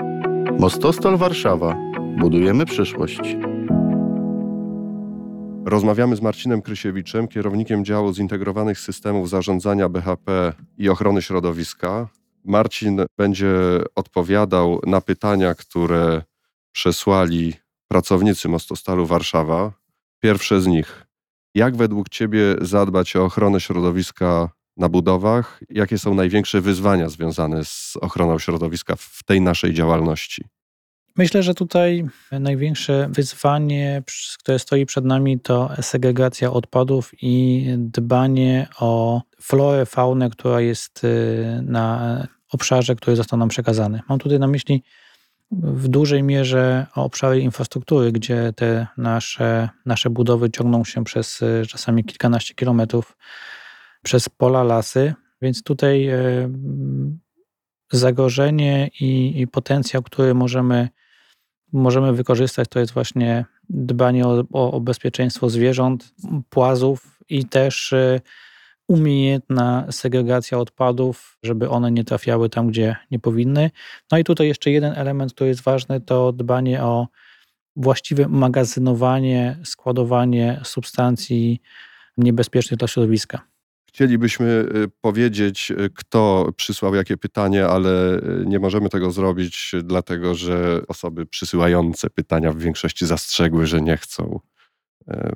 Mostostal 0.58 1.16
Warszawa. 1.16 1.76
Budujemy 2.18 2.66
przyszłość. 2.66 3.20
Rozmawiamy 5.66 6.16
z 6.16 6.22
Marcinem 6.22 6.62
Krysiewiczem, 6.62 7.28
kierownikiem 7.28 7.84
działu 7.84 8.14
zintegrowanych 8.14 8.80
systemów 8.80 9.28
zarządzania 9.28 9.88
BHP 9.88 10.52
i 10.78 10.88
ochrony 10.88 11.22
środowiska. 11.22 12.08
Marcin 12.44 13.00
będzie 13.18 13.54
odpowiadał 13.94 14.80
na 14.86 15.00
pytania, 15.00 15.54
które 15.54 16.22
przesłali 16.72 17.54
pracownicy 17.88 18.48
Mostostalu 18.48 19.06
Warszawa. 19.06 19.72
Pierwsze 20.20 20.60
z 20.60 20.66
nich. 20.66 21.06
Jak 21.54 21.76
według 21.76 22.08
Ciebie 22.08 22.56
zadbać 22.60 23.16
o 23.16 23.24
ochronę 23.24 23.60
środowiska 23.60 24.48
na 24.76 24.88
budowach? 24.88 25.60
Jakie 25.70 25.98
są 25.98 26.14
największe 26.14 26.60
wyzwania 26.60 27.08
związane 27.08 27.64
z 27.64 27.96
ochroną 28.00 28.38
środowiska 28.38 28.96
w 28.96 29.22
tej 29.24 29.40
naszej 29.40 29.74
działalności? 29.74 30.44
Myślę, 31.18 31.42
że 31.42 31.54
tutaj 31.54 32.06
największe 32.32 33.08
wyzwanie, 33.10 34.02
które 34.38 34.58
stoi 34.58 34.86
przed 34.86 35.04
nami, 35.04 35.40
to 35.40 35.70
segregacja 35.80 36.52
odpadów 36.52 37.12
i 37.22 37.66
dbanie 37.78 38.68
o 38.80 39.22
florę, 39.40 39.86
faunę, 39.86 40.30
która 40.30 40.60
jest 40.60 41.04
y, 41.04 41.60
na 41.62 42.26
obszarze, 42.52 42.94
który 42.94 43.16
został 43.16 43.38
nam 43.38 43.48
przekazany. 43.48 44.00
Mam 44.08 44.18
tutaj 44.18 44.38
na 44.38 44.46
myśli 44.46 44.82
w 45.50 45.88
dużej 45.88 46.22
mierze 46.22 46.86
obszary 46.94 47.40
infrastruktury, 47.40 48.12
gdzie 48.12 48.52
te 48.56 48.86
nasze, 48.96 49.68
nasze 49.86 50.10
budowy 50.10 50.50
ciągną 50.50 50.84
się 50.84 51.04
przez 51.04 51.42
y, 51.42 51.62
czasami 51.68 52.04
kilkanaście 52.04 52.54
kilometrów 52.54 53.16
przez 54.02 54.28
pola, 54.28 54.64
lasy, 54.64 55.14
więc 55.42 55.62
tutaj 55.62 56.10
y, 56.10 56.48
zagrożenie 57.92 58.90
i, 59.00 59.40
i 59.40 59.46
potencjał, 59.46 60.02
który 60.02 60.34
możemy 60.34 60.88
możemy 61.76 62.12
wykorzystać, 62.12 62.68
to 62.68 62.80
jest 62.80 62.92
właśnie 62.92 63.44
dbanie 63.70 64.26
o, 64.26 64.44
o, 64.52 64.80
bezpieczeństwo 64.80 65.50
zwierząt, 65.50 66.14
płazów 66.50 67.20
i 67.28 67.44
też 67.44 67.92
y, 67.92 68.20
umiejętna 68.88 69.86
segregacja 69.90 70.58
odpadów, 70.58 71.38
żeby 71.42 71.70
one 71.70 71.90
nie 71.90 72.04
trafiały 72.04 72.48
tam, 72.48 72.68
gdzie 72.68 72.96
nie 73.10 73.18
powinny. 73.18 73.70
No 74.12 74.18
i 74.18 74.24
tutaj 74.24 74.48
jeszcze 74.48 74.70
jeden 74.70 74.92
element, 74.92 75.34
który 75.34 75.48
jest 75.48 75.62
ważny, 75.62 76.00
to 76.00 76.32
dbanie 76.32 76.82
o 76.82 77.06
właściwe 77.76 78.28
magazynowanie, 78.28 79.56
składowanie 79.64 80.60
substancji 80.64 81.62
niebezpiecznych 82.16 82.78
dla 82.78 82.88
środowiska. 82.88 83.55
Chcielibyśmy 83.96 84.46
y, 84.46 84.88
powiedzieć, 85.00 85.70
y, 85.70 85.90
kto 85.94 86.52
przysłał 86.56 86.94
jakie 86.94 87.16
pytanie, 87.16 87.66
ale 87.66 88.16
y, 88.16 88.44
nie 88.46 88.58
możemy 88.58 88.88
tego 88.88 89.10
zrobić, 89.10 89.72
dlatego 89.82 90.34
że 90.34 90.80
osoby 90.88 91.26
przysyłające 91.26 92.10
pytania 92.10 92.52
w 92.52 92.58
większości 92.58 93.06
zastrzegły, 93.06 93.66
że 93.66 93.80
nie 93.80 93.96
chcą. 93.96 94.40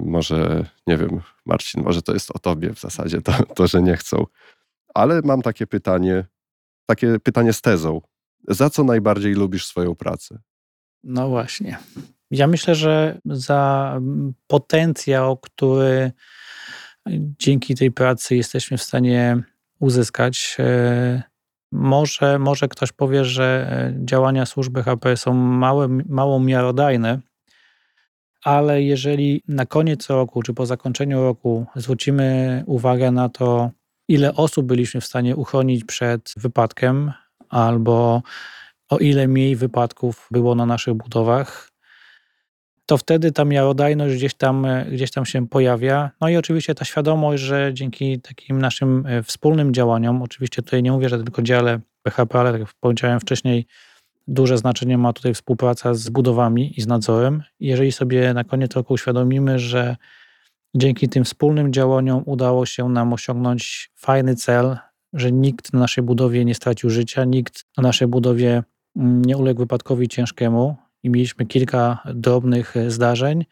Może, 0.01 0.67
nie 0.87 0.97
wiem, 0.97 1.21
Marcin, 1.47 1.83
może 1.83 2.03
to 2.03 2.13
jest 2.13 2.31
o 2.31 2.39
tobie 2.39 2.75
w 2.75 2.81
zasadzie, 2.81 3.23
to, 3.23 3.33
to 3.57 3.67
że 3.67 3.83
nie 3.83 3.97
chcą. 3.97 4.27
Ale 4.95 5.21
mam 5.25 5.43
takie 5.43 5.67
pytanie, 5.67 6.25
takie 6.87 7.19
pytanie 7.19 7.53
z 7.53 7.61
tezą. 7.61 8.01
Za 8.49 8.71
co 8.71 8.85
najbardziej 8.85 9.35
lubisz 9.35 9.67
swoją 9.67 9.95
pracę? 9.95 10.39
No 11.05 11.29
właśnie. 11.29 11.79
Ja 12.31 12.47
myślę, 12.47 12.75
że 12.75 13.21
za 13.25 14.01
potencjał, 14.47 15.37
który 15.37 16.13
dzięki 17.39 17.75
tej 17.75 17.93
pracy 17.93 18.37
jesteśmy 18.37 18.77
w 18.79 18.83
stanie 18.83 19.43
uzyskać. 19.81 20.57
E, 20.59 21.23
może, 21.73 22.39
może 22.39 22.69
ktoś 22.69 22.93
powie, 22.93 23.25
że 23.25 23.69
e, 23.71 24.05
działania 24.05 24.47
służby 24.47 24.83
HP 24.83 25.17
są 25.17 25.35
małe, 25.35 25.89
mało 26.09 26.41
miarodajne, 26.41 27.21
ale 28.45 28.83
jeżeli 28.83 29.43
na 29.49 29.67
koniec 29.67 30.11
roku 30.11 30.43
czy 30.43 30.55
po 30.55 30.67
zakończeniu 30.67 31.23
roku 31.23 31.67
zwrócimy 31.77 32.63
uwagę 32.67 33.11
na 33.11 33.29
to, 33.29 33.71
ile 34.09 34.35
osób 34.35 34.67
byliśmy 34.67 35.01
w 35.01 35.07
stanie 35.07 35.37
uchronić 35.37 35.85
przed 35.85 36.33
wypadkiem, 36.37 37.13
albo 37.49 38.23
o 38.89 38.99
ile 38.99 39.29
mniej 39.29 39.57
wypadków 39.57 40.29
było 40.31 40.55
na 40.55 40.67
naszych 40.67 40.95
budowach, 40.95 41.71
to 42.91 42.97
wtedy 42.97 43.33
ta 43.33 43.45
miarodajność 43.45 44.15
gdzieś 44.15 44.35
tam, 44.35 44.65
e, 44.65 44.87
gdzieś 44.93 45.11
tam 45.11 45.27
się 45.27 45.49
pojawia. 45.49 46.11
No 46.21 46.29
i 46.29 46.37
oczywiście 46.37 46.75
ta 46.75 46.85
świadomość, 46.85 47.43
że 47.43 47.71
dzięki 47.75 48.21
takim 48.21 48.61
naszym 48.61 49.07
e, 49.07 49.23
wspólnym 49.23 49.75
działaniom, 49.75 50.23
oczywiście 50.23 50.63
tutaj 50.63 50.83
nie 50.83 50.93
mówię, 50.93 51.09
że 51.09 51.19
tylko 51.19 51.43
dziale 51.43 51.81
PHP, 52.03 52.41
ale 52.41 52.53
tak 52.53 52.61
jak 52.61 52.71
powiedziałem 52.81 53.21
wcześniej, 53.21 53.67
duże 54.29 54.59
znaczenie 54.59 54.99
ma 54.99 55.13
tutaj 55.13 55.35
współpraca 55.35 55.95
z 55.95 56.09
budowami 56.09 56.79
i 56.79 56.83
z 56.83 56.87
nadzorem. 56.87 57.43
Jeżeli 57.61 57.93
sobie 57.93 58.35
na 58.35 58.45
koniec 58.45 58.75
roku 58.75 58.95
uświadomimy, 58.95 59.59
że 59.59 59.97
dzięki 60.75 61.09
tym 61.09 61.25
wspólnym 61.25 61.73
działaniom 61.73 62.23
udało 62.27 62.67
się 62.67 62.89
nam 62.89 63.13
osiągnąć 63.13 63.91
fajny 63.97 64.35
cel, 64.35 64.77
że 65.13 65.33
nikt 65.33 65.73
na 65.73 65.79
naszej 65.79 66.05
budowie 66.05 66.45
nie 66.45 66.55
stracił 66.55 66.91
życia, 66.91 67.25
nikt 67.25 67.65
na 67.77 67.83
naszej 67.83 68.09
budowie 68.09 68.63
mm, 68.97 69.25
nie 69.25 69.37
uległ 69.37 69.61
wypadkowi 69.61 70.09
ciężkiemu, 70.09 70.77
i 71.03 71.11
mieliśmy 71.11 71.47
kilka 71.47 71.99
drobnych 72.15 72.77
e, 72.77 72.91
zdarzeń, 72.91 73.45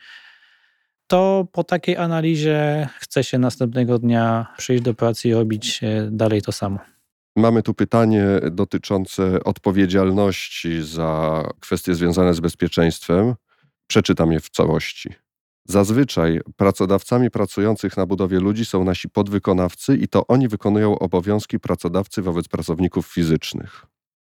to 1.06 1.46
po 1.52 1.64
takiej 1.64 1.96
analizie 1.96 2.88
chce 2.98 3.24
się 3.24 3.38
następnego 3.38 3.98
dnia 3.98 4.46
przyjść 4.58 4.82
do 4.82 4.94
pracy 4.94 5.28
i 5.28 5.34
robić 5.34 5.80
e, 5.82 6.08
dalej 6.10 6.42
to 6.42 6.52
samo. 6.52 6.78
Mamy 7.36 7.62
tu 7.62 7.74
pytanie 7.74 8.24
dotyczące 8.50 9.44
odpowiedzialności 9.44 10.82
za 10.82 11.42
kwestie 11.60 11.94
związane 11.94 12.34
z 12.34 12.40
bezpieczeństwem. 12.40 13.34
Przeczytam 13.86 14.32
je 14.32 14.40
w 14.40 14.50
całości. 14.50 15.10
Zazwyczaj 15.64 16.40
pracodawcami 16.56 17.30
pracujących 17.30 17.96
na 17.96 18.06
budowie 18.06 18.40
ludzi 18.40 18.64
są 18.64 18.84
nasi 18.84 19.08
podwykonawcy 19.08 19.96
i 19.96 20.08
to 20.08 20.26
oni 20.26 20.48
wykonują 20.48 20.98
obowiązki 20.98 21.60
pracodawcy 21.60 22.22
wobec 22.22 22.48
pracowników 22.48 23.06
fizycznych. 23.06 23.86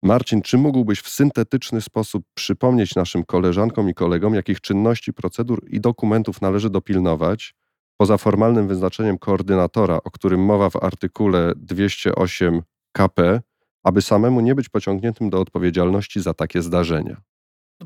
Marcin, 0.03 0.43
czy 0.43 0.59
mógłbyś 0.59 1.01
w 1.01 1.09
syntetyczny 1.09 1.81
sposób 1.81 2.25
przypomnieć 2.35 2.95
naszym 2.95 3.25
koleżankom 3.25 3.89
i 3.89 3.95
kolegom, 3.95 4.35
jakich 4.35 4.61
czynności, 4.61 5.13
procedur 5.13 5.65
i 5.69 5.81
dokumentów 5.81 6.41
należy 6.41 6.71
dopilnować, 6.71 7.55
poza 7.97 8.19
formalnym 8.19 8.69
wyznaczeniem 8.69 9.19
koordynatora, 9.19 9.99
o 10.05 10.11
którym 10.11 10.45
mowa 10.45 10.71
w 10.71 10.77
artykule 10.77 11.53
208 11.57 12.63
KP, 12.93 13.41
aby 13.83 14.03
samemu 14.03 14.41
nie 14.41 14.55
być 14.55 14.69
pociągniętym 14.69 15.31
do 15.31 15.41
odpowiedzialności 15.41 16.23
za 16.23 16.35
takie 16.35 16.63
zdarzenia? 16.63 17.17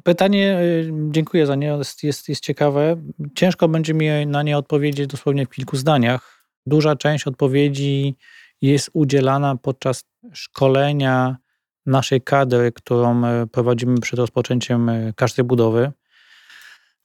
Pytanie, 0.05 0.59
y, 0.61 0.93
dziękuję 1.11 1.47
za 1.47 1.55
nie, 1.55 1.67
jest, 1.67 2.03
jest, 2.03 2.29
jest 2.29 2.45
ciekawe. 2.45 3.03
Ciężko 3.35 3.69
będzie 3.69 3.95
mi 3.95 4.27
na 4.27 4.43
nie 4.43 4.59
odpowiedzieć 4.59 5.07
dosłownie 5.07 5.47
w 5.47 5.49
kilku 5.49 5.77
zdaniach. 5.77 6.47
Duża 6.67 6.97
część 6.97 7.27
odpowiedzi 7.27 8.17
jest 8.63 8.91
udzielana 8.93 9.57
podczas 9.57 10.05
szkolenia 10.33 11.37
naszej 11.87 12.21
kadry, 12.21 12.73
którą 12.73 13.25
e, 13.25 13.47
prowadzimy 13.47 14.01
przed 14.01 14.19
rozpoczęciem 14.19 14.89
e, 14.89 15.13
każdej 15.17 15.45
budowy. 15.45 15.93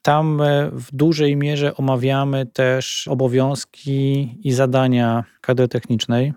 Tam 0.01 0.41
e, 0.41 0.71
w 0.71 0.95
dużej 0.95 1.35
mierze 1.35 1.75
omawiamy 1.75 2.45
też 2.45 3.07
obowiązki 3.07 4.29
i 4.43 4.51
zadania 4.51 5.23
kadry 5.41 5.67
technicznej. 5.67 6.33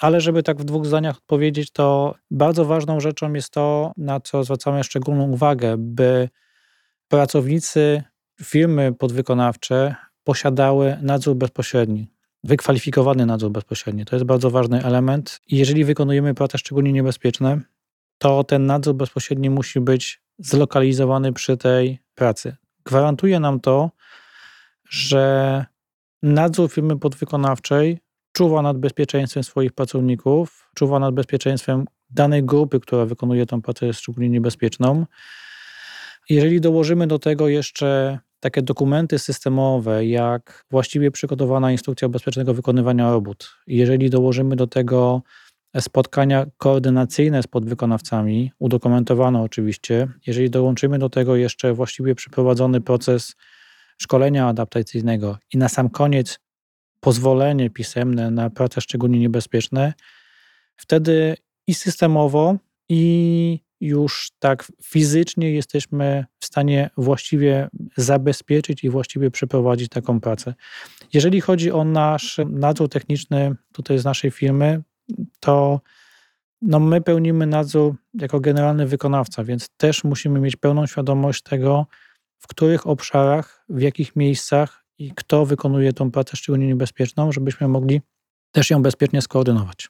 Ale 0.00 0.20
żeby 0.20 0.42
tak 0.42 0.60
w 0.60 0.64
dwóch 0.64 0.86
zdaniach 0.86 1.16
odpowiedzieć, 1.16 1.70
to 1.70 2.14
bardzo 2.30 2.64
ważną 2.64 3.00
rzeczą 3.00 3.32
jest 3.32 3.52
to, 3.52 3.92
na 3.96 4.20
co 4.20 4.44
zwracamy 4.44 4.84
szczególną 4.84 5.30
uwagę, 5.30 5.74
by 5.78 6.28
pracownicy 7.08 8.02
firmy 8.42 8.94
podwykonawcze 8.94 9.94
posiadały 10.24 10.96
nadzór 11.02 11.36
bezpośredni, 11.36 12.08
wykwalifikowany 12.44 13.26
nadzór 13.26 13.50
bezpośredni. 13.50 14.04
To 14.04 14.16
jest 14.16 14.26
bardzo 14.26 14.50
ważny 14.50 14.84
element. 14.84 15.40
Jeżeli 15.50 15.84
wykonujemy 15.84 16.34
prace 16.34 16.58
szczególnie 16.58 16.92
niebezpieczne, 16.92 17.60
to 18.18 18.44
ten 18.44 18.66
nadzór 18.66 18.94
bezpośredni 18.94 19.50
musi 19.50 19.80
być 19.80 20.22
zlokalizowany 20.38 21.32
przy 21.32 21.56
tej 21.56 21.98
pracy. 22.14 22.56
Gwarantuje 22.84 23.40
nam 23.40 23.60
to, 23.60 23.90
że 24.90 25.64
nadzór 26.22 26.70
firmy 26.70 26.98
podwykonawczej 26.98 27.98
czuwa 28.32 28.62
nad 28.62 28.78
bezpieczeństwem 28.78 29.44
swoich 29.44 29.72
pracowników, 29.72 30.70
czuwa 30.74 30.98
nad 30.98 31.14
bezpieczeństwem 31.14 31.84
danej 32.10 32.44
grupy, 32.44 32.80
która 32.80 33.04
wykonuje 33.04 33.46
tę 33.46 33.62
pracę 33.62 33.92
szczególnie 33.92 34.30
niebezpieczną. 34.30 35.06
Jeżeli 36.28 36.60
dołożymy 36.60 37.06
do 37.06 37.18
tego 37.18 37.48
jeszcze 37.48 38.18
takie 38.40 38.62
dokumenty 38.62 39.18
systemowe, 39.18 40.06
jak 40.06 40.64
właściwie 40.70 41.10
przygotowana 41.10 41.72
instrukcja 41.72 42.08
bezpiecznego 42.08 42.54
wykonywania 42.54 43.10
robót, 43.10 43.50
jeżeli 43.66 44.10
dołożymy 44.10 44.56
do 44.56 44.66
tego 44.66 45.22
spotkania 45.80 46.46
koordynacyjne 46.56 47.42
z 47.42 47.46
podwykonawcami, 47.46 48.52
udokumentowane 48.58 49.42
oczywiście. 49.42 50.08
Jeżeli 50.26 50.50
dołączymy 50.50 50.98
do 50.98 51.08
tego 51.08 51.36
jeszcze 51.36 51.74
właściwie 51.74 52.14
przeprowadzony 52.14 52.80
proces 52.80 53.36
szkolenia 53.98 54.48
adaptacyjnego 54.48 55.38
i 55.54 55.58
na 55.58 55.68
sam 55.68 55.90
koniec 55.90 56.40
pozwolenie 57.00 57.70
pisemne 57.70 58.30
na 58.30 58.50
prace 58.50 58.80
szczególnie 58.80 59.18
niebezpieczne, 59.18 59.92
wtedy 60.76 61.36
i 61.66 61.74
systemowo, 61.74 62.56
i 62.88 63.60
już 63.80 64.30
tak 64.38 64.72
fizycznie 64.82 65.52
jesteśmy 65.52 66.24
w 66.40 66.44
stanie 66.44 66.90
właściwie 66.96 67.68
zabezpieczyć 67.96 68.84
i 68.84 68.90
właściwie 68.90 69.30
przeprowadzić 69.30 69.88
taką 69.88 70.20
pracę. 70.20 70.54
Jeżeli 71.12 71.40
chodzi 71.40 71.72
o 71.72 71.84
nasz 71.84 72.40
nadzór 72.46 72.88
techniczny 72.88 73.54
tutaj 73.72 73.98
z 73.98 74.04
naszej 74.04 74.30
firmy, 74.30 74.82
to 75.40 75.80
no 76.62 76.80
my 76.80 77.00
pełnimy 77.00 77.46
nadzór 77.46 77.94
jako 78.14 78.40
generalny 78.40 78.86
wykonawca, 78.86 79.44
więc 79.44 79.68
też 79.76 80.04
musimy 80.04 80.40
mieć 80.40 80.56
pełną 80.56 80.86
świadomość 80.86 81.42
tego, 81.42 81.86
w 82.38 82.46
których 82.46 82.86
obszarach, 82.86 83.64
w 83.68 83.80
jakich 83.80 84.16
miejscach 84.16 84.84
i 84.98 85.12
kto 85.14 85.46
wykonuje 85.46 85.92
tą 85.92 86.10
pracę 86.10 86.36
szczególnie 86.36 86.66
niebezpieczną, 86.66 87.32
żebyśmy 87.32 87.68
mogli 87.68 88.00
też 88.52 88.70
ją 88.70 88.82
bezpiecznie 88.82 89.22
skoordynować. 89.22 89.88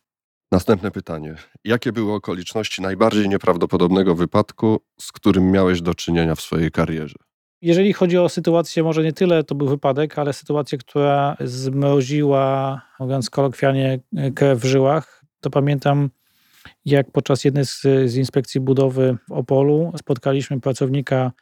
Następne 0.53 0.91
pytanie. 0.91 1.35
Jakie 1.65 1.93
były 1.93 2.13
okoliczności 2.13 2.83
najbardziej 2.83 3.29
nieprawdopodobnego 3.29 4.15
wypadku, 4.15 4.81
z 5.01 5.13
którym 5.13 5.51
miałeś 5.51 5.83
do 5.83 5.95
czynienia 5.95 6.35
w 6.35 6.41
swojej 6.41 6.71
karierze? 6.71 7.28
Jeżeli 7.63 7.93
chodzi 7.93 8.19
o 8.19 8.29
sytuację, 8.29 8.83
może 8.83 9.03
nie 9.03 9.13
tyle 9.13 9.45
to 9.45 9.55
był 9.55 9.69
wypadek, 9.69 10.19
ale 10.19 10.33
sytuację, 10.33 10.79
która 10.79 11.37
zmroziła, 11.41 12.83
mówiąc 13.01 13.31
kolokwialnie, 13.31 14.01
krew 14.35 14.59
w 14.59 14.65
żyłach, 14.65 15.25
to 15.41 15.51
pamiętam, 15.51 16.11
jak 16.85 17.11
podczas 17.11 17.45
jednej 17.45 17.65
z, 17.65 17.83
z 18.07 18.17
inspekcji 18.17 18.61
budowy 18.61 19.17
w 19.29 19.33
Opolu 19.33 19.93
spotkaliśmy 19.97 20.61
pracownika 20.61 21.33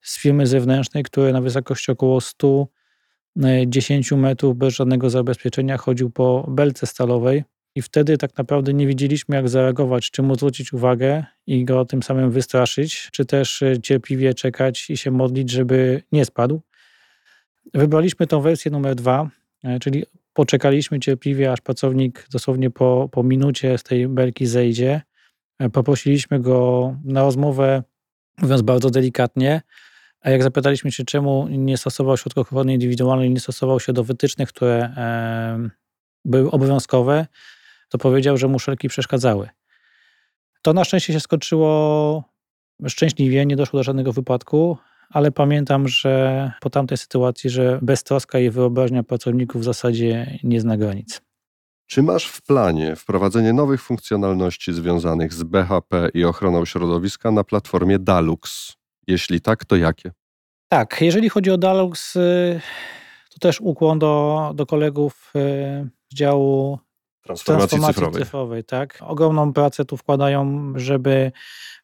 z 0.00 0.20
firmy 0.20 0.46
zewnętrznej, 0.46 1.02
który 1.02 1.32
na 1.32 1.40
wysokości 1.40 1.92
około 1.92 2.20
110 2.20 4.12
metrów 4.12 4.56
bez 4.56 4.74
żadnego 4.74 5.10
zabezpieczenia 5.10 5.78
chodził 5.78 6.10
po 6.10 6.46
belce 6.48 6.86
stalowej 6.86 7.44
i 7.74 7.82
wtedy 7.82 8.18
tak 8.18 8.38
naprawdę 8.38 8.74
nie 8.74 8.86
wiedzieliśmy, 8.86 9.36
jak 9.36 9.48
zareagować, 9.48 10.10
czy 10.10 10.22
mu 10.22 10.34
zwrócić 10.34 10.72
uwagę 10.72 11.24
i 11.46 11.64
go 11.64 11.84
tym 11.84 12.02
samym 12.02 12.30
wystraszyć, 12.30 13.08
czy 13.12 13.24
też 13.24 13.62
e, 13.62 13.80
cierpliwie 13.80 14.34
czekać 14.34 14.90
i 14.90 14.96
się 14.96 15.10
modlić, 15.10 15.50
żeby 15.50 16.02
nie 16.12 16.24
spadł. 16.24 16.62
Wybraliśmy 17.74 18.26
tą 18.26 18.40
wersję 18.40 18.70
numer 18.70 18.94
dwa, 18.94 19.30
e, 19.64 19.78
czyli 19.78 20.04
poczekaliśmy 20.32 21.00
cierpliwie, 21.00 21.52
aż 21.52 21.60
pracownik 21.60 22.26
dosłownie 22.30 22.70
po, 22.70 23.08
po 23.12 23.22
minucie 23.22 23.78
z 23.78 23.82
tej 23.82 24.08
belki 24.08 24.46
zejdzie. 24.46 25.02
E, 25.58 25.70
poprosiliśmy 25.70 26.40
go 26.40 26.96
na 27.04 27.22
rozmowę, 27.22 27.82
mówiąc 28.42 28.62
bardzo 28.62 28.90
delikatnie, 28.90 29.62
a 30.20 30.30
jak 30.30 30.42
zapytaliśmy 30.42 30.92
się, 30.92 31.04
czemu 31.04 31.48
nie 31.48 31.76
stosował 31.76 32.16
środków 32.16 32.46
ochrony 32.46 32.72
indywidualnej, 32.72 33.30
nie 33.30 33.40
stosował 33.40 33.80
się 33.80 33.92
do 33.92 34.04
wytycznych, 34.04 34.48
które 34.48 34.94
e, 34.96 35.68
były 36.24 36.50
obowiązkowe, 36.50 37.26
to 37.92 37.98
powiedział, 37.98 38.36
że 38.36 38.48
muszelki 38.48 38.88
przeszkadzały. 38.88 39.48
To 40.62 40.72
na 40.72 40.84
szczęście 40.84 41.12
się 41.12 41.20
skończyło 41.20 42.24
szczęśliwie, 42.88 43.46
nie 43.46 43.56
doszło 43.56 43.78
do 43.78 43.82
żadnego 43.82 44.12
wypadku, 44.12 44.78
ale 45.10 45.32
pamiętam, 45.32 45.88
że 45.88 46.52
po 46.60 46.70
tamtej 46.70 46.98
sytuacji, 46.98 47.50
że 47.50 47.78
beztroska 47.82 48.38
i 48.38 48.50
wyobraźnia 48.50 49.02
pracowników 49.02 49.62
w 49.62 49.64
zasadzie 49.64 50.38
nie 50.42 50.60
zna 50.60 50.76
granic. 50.76 51.22
Czy 51.86 52.02
masz 52.02 52.26
w 52.26 52.42
planie 52.42 52.96
wprowadzenie 52.96 53.52
nowych 53.52 53.82
funkcjonalności 53.82 54.72
związanych 54.72 55.32
z 55.32 55.42
BHP 55.42 56.08
i 56.14 56.24
ochroną 56.24 56.64
środowiska 56.64 57.30
na 57.30 57.44
platformie 57.44 57.98
Dalux? 57.98 58.72
Jeśli 59.06 59.40
tak, 59.40 59.64
to 59.64 59.76
jakie? 59.76 60.10
Tak, 60.68 61.00
jeżeli 61.00 61.28
chodzi 61.28 61.50
o 61.50 61.58
Dalux, 61.58 62.16
y, 62.16 62.60
to 63.30 63.38
też 63.38 63.60
ukłon 63.60 63.98
do, 63.98 64.52
do 64.54 64.66
kolegów 64.66 65.32
y, 65.36 65.88
z 66.12 66.14
działu 66.14 66.78
transformacji, 67.22 67.68
transformacji 67.68 67.94
cyfrowej. 67.94 68.22
cyfrowej. 68.22 68.64
tak. 68.64 68.98
Ogromną 69.00 69.52
pracę 69.52 69.84
tu 69.84 69.96
wkładają, 69.96 70.72
żeby 70.76 71.32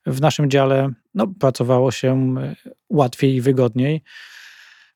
w 0.06 0.20
naszym 0.20 0.50
dziale 0.50 0.90
no, 1.14 1.26
pracowało 1.40 1.90
się 1.90 2.34
y, 2.66 2.70
łatwiej 2.90 3.34
i 3.34 3.40
wygodniej. 3.40 4.02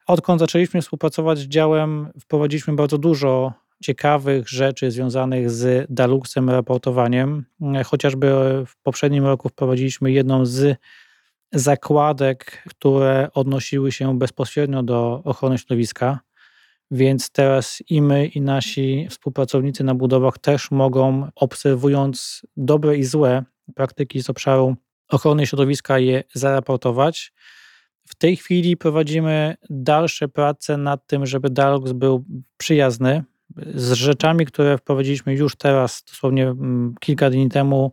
Odkąd 0.07 0.41
zaczęliśmy 0.41 0.83
współpracować 0.83 1.39
z 1.39 1.43
działem, 1.43 2.09
wprowadziliśmy 2.21 2.75
bardzo 2.75 2.99
dużo 2.99 3.53
ciekawych 3.83 4.49
rzeczy 4.49 4.91
związanych 4.91 5.51
z 5.51 5.87
Daluxem 5.91 6.51
raportowaniem. 6.51 7.45
Chociażby 7.85 8.31
w 8.67 8.77
poprzednim 8.83 9.25
roku 9.25 9.49
wprowadziliśmy 9.49 10.13
jedną 10.13 10.47
z 10.47 10.79
zakładek, 11.53 12.63
które 12.69 13.29
odnosiły 13.35 13.93
się 13.93 14.19
bezpośrednio 14.19 14.83
do 14.83 15.23
ochrony 15.25 15.59
środowiska. 15.59 16.21
Więc 16.95 17.31
teraz 17.31 17.83
i 17.89 18.03
my, 18.03 18.27
i 18.27 18.41
nasi 18.41 19.07
współpracownicy 19.11 19.85
na 19.85 19.95
budowach 19.95 20.39
też 20.39 20.71
mogą, 20.71 21.29
obserwując 21.35 22.43
dobre 22.57 22.97
i 22.97 23.05
złe 23.05 23.45
praktyki 23.75 24.23
z 24.23 24.31
obszaru 24.31 24.77
ochrony 25.09 25.47
środowiska, 25.47 25.99
je 25.99 26.25
zaraportować. 26.35 27.33
W 28.09 28.15
tej 28.15 28.37
chwili 28.37 28.77
prowadzimy 28.77 29.57
dalsze 29.71 30.29
prace 30.29 30.77
nad 30.77 31.07
tym, 31.07 31.27
żeby 31.27 31.51
Dalux 31.51 31.93
był 31.93 32.25
przyjazny. 32.57 33.25
Z 33.75 33.93
rzeczami, 33.93 34.47
które 34.47 34.79
wprowadziliśmy 34.79 35.35
już 35.35 35.57
teraz, 35.57 36.05
dosłownie 36.09 36.49
mm, 36.49 36.95
kilka 37.01 37.31
dni 37.31 37.49
temu, 37.49 37.93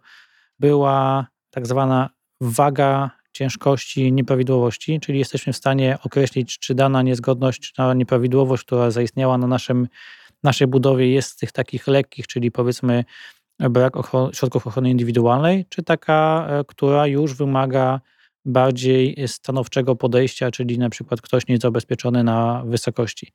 była 0.59 1.27
tak 1.49 1.67
zwana 1.67 2.09
waga 2.41 3.18
ciężkości 3.39 4.13
nieprawidłowości, 4.13 4.99
czyli 4.99 5.19
jesteśmy 5.19 5.53
w 5.53 5.57
stanie 5.57 5.97
określić, 6.03 6.59
czy 6.59 6.75
dana 6.75 7.01
niezgodność, 7.01 7.59
czy 7.59 7.73
dana 7.77 7.93
nieprawidłowość, 7.93 8.63
która 8.63 8.91
zaistniała 8.91 9.37
na 9.37 9.47
naszym, 9.47 9.87
naszej 10.43 10.67
budowie 10.67 11.11
jest 11.11 11.29
z 11.29 11.35
tych 11.35 11.51
takich 11.51 11.87
lekkich, 11.87 12.27
czyli 12.27 12.51
powiedzmy 12.51 13.05
brak 13.59 13.97
ochron 13.97 14.33
środków 14.33 14.67
ochrony 14.67 14.89
indywidualnej, 14.89 15.65
czy 15.69 15.83
taka, 15.83 16.47
e, 16.49 16.63
która 16.67 17.07
już 17.07 17.35
wymaga 17.35 18.01
bardziej 18.45 19.27
stanowczego 19.27 19.95
podejścia, 19.95 20.51
czyli 20.51 20.77
na 20.77 20.89
przykład 20.89 21.21
ktoś 21.21 21.47
nie 21.47 21.53
jest 21.53 21.61
zabezpieczony 21.61 22.23
na 22.23 22.63
wysokości. 22.65 23.33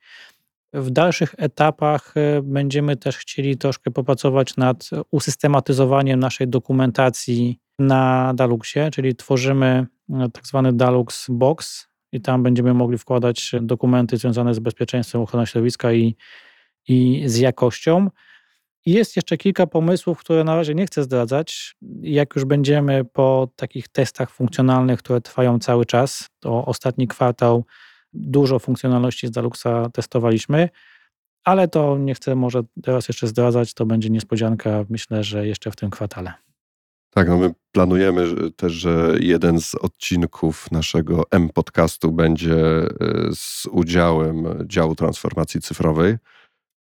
W 0.73 0.91
dalszych 0.91 1.35
etapach 1.39 2.15
e, 2.17 2.43
będziemy 2.43 2.97
też 2.97 3.17
chcieli 3.17 3.57
troszkę 3.57 3.91
popracować 3.91 4.57
nad 4.57 4.91
usystematyzowaniem 5.11 6.21
naszej 6.21 6.49
dokumentacji 6.49 7.59
na 7.79 8.33
Daluxie, 8.35 8.91
czyli 8.91 9.17
tworzymy 9.17 9.87
tak 10.33 10.47
zwany 10.47 10.73
Dalux 10.73 11.27
Box 11.31 11.89
i 12.13 12.21
tam 12.21 12.43
będziemy 12.43 12.75
mogli 12.75 12.99
wkładać 12.99 13.53
dokumenty 13.61 14.17
związane 14.17 14.55
z 14.55 14.59
bezpieczeństwem 14.59 15.21
ochrony 15.21 15.47
środowiska 15.47 15.93
i, 15.93 16.17
i 16.89 17.23
z 17.27 17.37
jakością. 17.37 18.11
I 18.87 18.93
jest 18.93 19.17
jeszcze 19.17 19.37
kilka 19.37 19.67
pomysłów, 19.67 20.19
które 20.19 20.45
na 20.45 20.57
razie 20.57 20.75
nie 20.75 20.87
chcę 20.87 21.03
zdradzać. 21.03 21.77
Jak 22.01 22.35
już 22.35 22.45
będziemy 22.45 23.05
po 23.05 23.49
takich 23.57 23.89
testach 23.89 24.31
funkcjonalnych, 24.31 24.99
które 24.99 25.21
trwają 25.21 25.59
cały 25.59 25.87
czas, 25.87 26.29
to 26.41 26.65
ostatni 26.65 27.09
kwartał 27.09 27.65
dużo 28.13 28.59
funkcjonalności 28.59 29.27
z 29.27 29.31
Daluxa 29.31 29.91
testowaliśmy, 29.93 30.69
ale 31.45 31.69
to 31.69 31.99
nie 31.99 32.15
chcę 32.15 32.35
może 32.35 32.63
teraz 32.83 33.09
jeszcze 33.09 33.27
zdradzać, 33.27 33.75
to 33.75 33.87
będzie 33.87 34.11
niespodzianka, 34.11 34.85
myślę, 34.89 35.25
że 35.25 35.47
jeszcze 35.47 35.71
w 35.71 35.77
tym 35.77 35.91
kwartale. 35.91 36.44
Tak, 37.15 37.29
no 37.29 37.39
my 37.39 37.55
planujemy 37.73 38.51
też, 38.51 38.73
że 38.73 39.15
jeden 39.21 39.61
z 39.61 39.75
odcinków 39.75 40.71
naszego 40.71 41.23
M-podcastu 41.31 42.13
będzie 42.13 42.57
e, 42.57 42.89
z 43.35 43.67
udziałem 43.71 44.67
działu 44.67 44.95
transformacji 44.95 45.61
cyfrowej. 45.61 46.17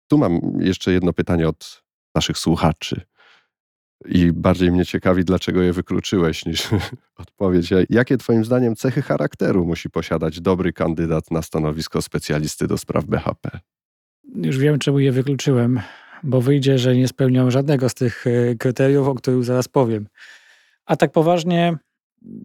Tu 0.08 0.18
mam 0.18 0.40
jeszcze 0.58 0.92
jedno 0.92 1.12
pytanie 1.12 1.48
od 1.48 1.82
naszych 2.14 2.38
słuchaczy. 2.38 3.00
I 4.04 4.32
bardziej 4.32 4.72
mnie 4.72 4.86
ciekawi, 4.86 5.24
dlaczego 5.24 5.62
je 5.62 5.72
wykluczyłeś, 5.72 6.44
niż 6.46 6.68
odpowiedź. 7.16 7.70
Jakie 7.90 8.16
Twoim 8.16 8.44
zdaniem 8.44 8.76
cechy 8.76 9.02
charakteru 9.02 9.66
musi 9.66 9.90
posiadać 9.90 10.40
dobry 10.40 10.72
kandydat 10.72 11.30
na 11.30 11.42
stanowisko 11.42 12.02
specjalisty 12.02 12.66
do 12.66 12.78
spraw 12.78 13.04
BHP? 13.04 13.50
Już 14.34 14.58
wiem, 14.58 14.78
czemu 14.78 14.98
je 14.98 15.12
wykluczyłem, 15.12 15.80
bo 16.22 16.40
wyjdzie, 16.40 16.78
że 16.78 16.96
nie 16.96 17.08
spełniam 17.08 17.50
żadnego 17.50 17.88
z 17.88 17.94
tych 17.94 18.26
e, 18.26 18.54
kryteriów, 18.54 19.08
o 19.08 19.14
których 19.14 19.44
zaraz 19.44 19.68
powiem. 19.68 20.08
A 20.86 20.96
tak 20.96 21.12
poważnie, 21.12 21.76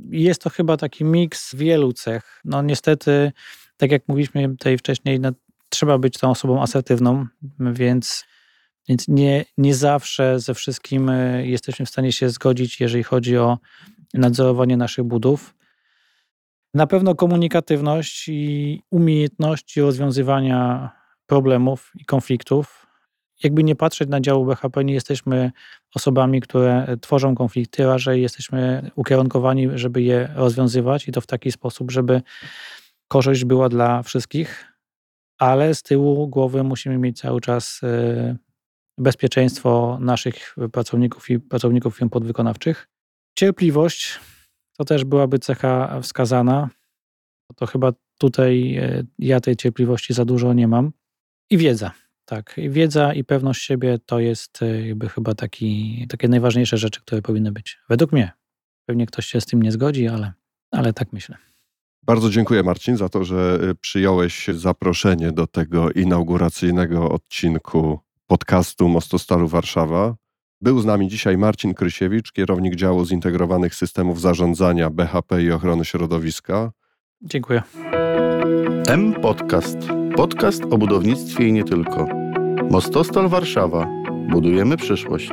jest 0.10 0.42
to 0.42 0.50
chyba 0.50 0.78
taki 0.78 1.04
miks 1.04 1.56
wielu 1.56 1.94
cech. 1.94 2.42
No 2.46 2.62
niestety, 2.62 3.32
tak 3.78 3.92
jak 3.92 4.08
mówiliśmy 4.08 4.50
tutaj 4.50 4.78
wcześniej, 4.78 5.20
no, 5.20 5.32
trzeba 5.70 5.98
być 5.98 6.18
tą 6.18 6.30
osobą 6.30 6.62
asertywną, 6.62 7.26
więc, 7.60 8.26
więc 8.90 9.08
nie, 9.08 9.46
nie 9.58 9.76
zawsze 9.76 10.40
ze 10.40 10.54
wszystkim 10.54 11.10
e, 11.10 11.48
jesteśmy 11.48 11.86
w 11.86 11.90
stanie 11.90 12.12
się 12.12 12.30
zgodzić, 12.30 12.82
jeżeli 12.82 13.04
chodzi 13.04 13.38
o 13.38 13.58
nadzorowanie 14.14 14.78
naszych 14.78 15.04
budów. 15.04 15.56
Na 16.74 16.88
pewno 16.88 17.16
komunikatywność 17.16 18.28
i 18.28 18.82
umiejętności 18.92 19.82
rozwiązywania 19.82 20.90
problemów 21.26 21.92
i 21.96 22.06
konfliktów. 22.06 22.85
Jakby 23.44 23.64
nie 23.64 23.76
patrzeć 23.76 24.10
na 24.10 24.22
dział 24.22 24.46
BHP, 24.46 24.84
nie 24.84 24.94
jesteśmy 24.94 25.52
osobami, 25.96 26.42
które 26.42 26.98
tworzą 27.02 27.36
konflikty, 27.36 27.86
raczej 27.86 28.22
jesteśmy 28.22 28.92
ukierunkowani, 28.96 29.68
żeby 29.76 30.02
je 30.02 30.30
rozwiązywać 30.36 31.08
i 31.08 31.12
to 31.12 31.22
w 31.22 31.28
taki 31.28 31.52
sposób, 31.52 31.92
żeby 31.92 32.22
korzyść 33.08 33.46
była 33.46 33.70
dla 33.70 34.04
wszystkich, 34.04 34.74
ale 35.38 35.76
z 35.76 35.84
tyłu 35.84 36.28
głowy 36.28 36.64
musimy 36.64 36.98
mieć 36.98 37.20
cały 37.20 37.42
czas 37.42 37.82
e, 37.84 38.38
bezpieczeństwo 38.98 39.98
naszych 40.02 40.56
pracowników 40.72 41.30
i 41.30 41.40
pracowników 41.40 41.98
firm 41.98 42.10
podwykonawczych. 42.10 42.88
Cierpliwość 43.40 44.20
to 44.78 44.86
też 44.86 45.06
byłaby 45.06 45.40
cecha 45.40 46.02
wskazana. 46.02 46.70
To 47.56 47.66
chyba 47.66 47.92
tutaj 48.18 48.76
e, 48.76 49.04
ja 49.20 49.40
tej 49.40 49.56
cierpliwości 49.56 50.14
za 50.14 50.26
dużo 50.26 50.54
nie 50.54 50.68
mam. 50.68 50.92
I 51.50 51.58
wiedza. 51.58 51.92
Tak, 52.26 52.58
I 52.58 52.70
wiedza 52.70 53.14
i 53.14 53.24
pewność 53.24 53.62
siebie 53.62 54.00
to 54.06 54.20
jest 54.20 54.62
e, 54.62 54.88
jakby 54.88 55.10
chyba 55.10 55.36
taki, 55.36 56.06
takie 56.10 56.28
najważniejsze 56.28 56.78
rzeczy, 56.78 57.02
które 57.02 57.22
powinny 57.22 57.52
być. 57.52 57.80
Według 57.90 58.12
mnie. 58.12 58.32
Pewnie 58.86 59.06
ktoś 59.06 59.26
się 59.26 59.42
z 59.42 59.46
tym 59.46 59.62
nie 59.62 59.72
zgodzi, 59.72 60.08
ale, 60.08 60.34
ale 60.72 60.94
tak 60.94 61.14
myślę. 61.14 61.38
Bardzo 62.04 62.30
dziękuję 62.30 62.64
Marcin 62.64 62.98
za 62.98 63.10
to, 63.10 63.24
że 63.24 63.60
e, 63.70 63.76
przyjąłeś 63.76 64.48
zaproszenie 64.48 65.32
do 65.32 65.48
tego 65.48 65.92
inauguracyjnego 65.92 67.10
odcinku 67.12 68.00
podcastu 68.28 68.90
Mostostalu 68.90 69.48
Warszawa. 69.48 70.16
Był 70.62 70.80
z 70.80 70.86
nami 70.86 71.08
dzisiaj 71.08 71.38
Marcin 71.38 71.74
Krysiewicz, 71.74 72.32
kierownik 72.32 72.76
działu 72.76 73.06
zintegrowanych 73.06 73.76
systemów 73.76 74.22
zarządzania 74.22 74.90
BHP 74.90 75.44
i 75.44 75.52
ochrony 75.52 75.86
środowiska. 75.86 76.72
Dziękuję. 77.22 77.64
M 78.88 79.14
Podcast. 79.14 80.05
Podcast 80.16 80.64
o 80.72 80.78
budownictwie 80.78 81.48
i 81.48 81.54
nie 81.54 81.64
tylko. 81.64 82.08
Mostostal 82.72 83.30
Warszawa. 83.30 83.88
Budujemy 84.30 84.78
przyszłość. 84.78 85.32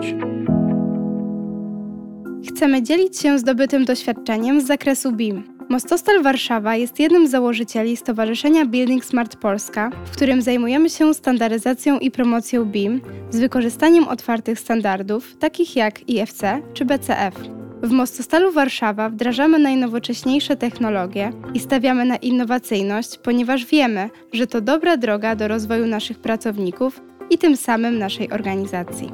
Chcemy 2.49 2.83
dzielić 2.83 3.18
się 3.18 3.39
zdobytym 3.39 3.85
doświadczeniem 3.85 4.61
z 4.61 4.66
zakresu 4.66 5.12
BIM. 5.12 5.43
Mostostal 5.68 6.22
Warszawa 6.22 6.76
jest 6.76 7.01
jednym 7.01 7.28
z 7.28 7.30
założycieli 7.30 7.97
Stowarzyszenia 7.97 8.66
Building 8.66 9.05
Smart 9.05 9.37
Polska, 9.37 9.91
w 10.05 10.11
którym 10.11 10.43
zajmujemy 10.43 10.91
się 10.91 11.14
standaryzacją 11.14 11.99
i 11.99 12.11
promocją 12.11 12.64
BIM 12.64 13.01
z 13.30 13.41
wykorzystaniem 13.41 14.09
otwartych 14.09 14.59
standardów, 14.59 15.37
takich 15.37 15.76
jak 15.76 16.09
IFC 16.09 16.43
czy 16.74 16.85
BCF. 16.85 17.62
W 17.83 17.91
Mostostalu 17.91 18.53
Warszawa 18.53 19.09
wdrażamy 19.09 19.59
najnowocześniejsze 19.59 20.57
technologie 20.57 21.33
i 21.55 21.61
stawiamy 21.61 22.05
na 22.05 22.16
innowacyjność, 22.16 23.18
ponieważ 23.18 23.66
wiemy, 23.66 24.11
że 24.33 24.47
to 24.47 24.61
dobra 24.61 24.97
droga 24.97 25.37
do 25.37 25.49
rozwoju 25.49 25.87
naszych 25.87 26.18
pracowników 26.18 27.01
i 27.30 27.39
tym 27.39 27.57
samym 27.57 27.99
naszej 27.99 28.30
organizacji. 28.30 29.11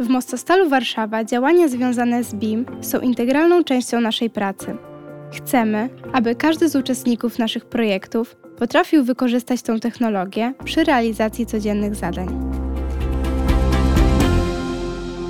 W 0.00 0.08
Mostostalu 0.08 0.68
Warszawa 0.68 1.24
działania 1.24 1.68
związane 1.68 2.24
z 2.24 2.34
BIM 2.34 2.66
są 2.80 3.00
integralną 3.00 3.64
częścią 3.64 4.00
naszej 4.00 4.30
pracy. 4.30 4.76
Chcemy, 5.32 5.88
aby 6.12 6.34
każdy 6.34 6.68
z 6.68 6.76
uczestników 6.76 7.38
naszych 7.38 7.64
projektów 7.64 8.36
potrafił 8.58 9.04
wykorzystać 9.04 9.62
tę 9.62 9.80
technologię 9.80 10.54
przy 10.64 10.84
realizacji 10.84 11.46
codziennych 11.46 11.94
zadań. 11.94 12.58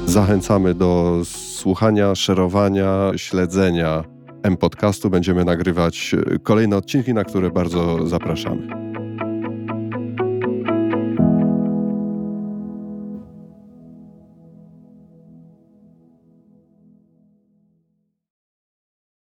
Zachęcamy 0.08 0.74
do 0.74 1.20
słuchania, 1.24 2.14
szerowania, 2.14 3.10
śledzenia 3.16 4.04
M-podcastu. 4.42 5.10
Będziemy 5.10 5.44
nagrywać 5.44 6.14
kolejne 6.42 6.76
odcinki, 6.76 7.14
na 7.14 7.24
które 7.24 7.50
bardzo 7.50 8.06
zapraszamy. 8.06 8.87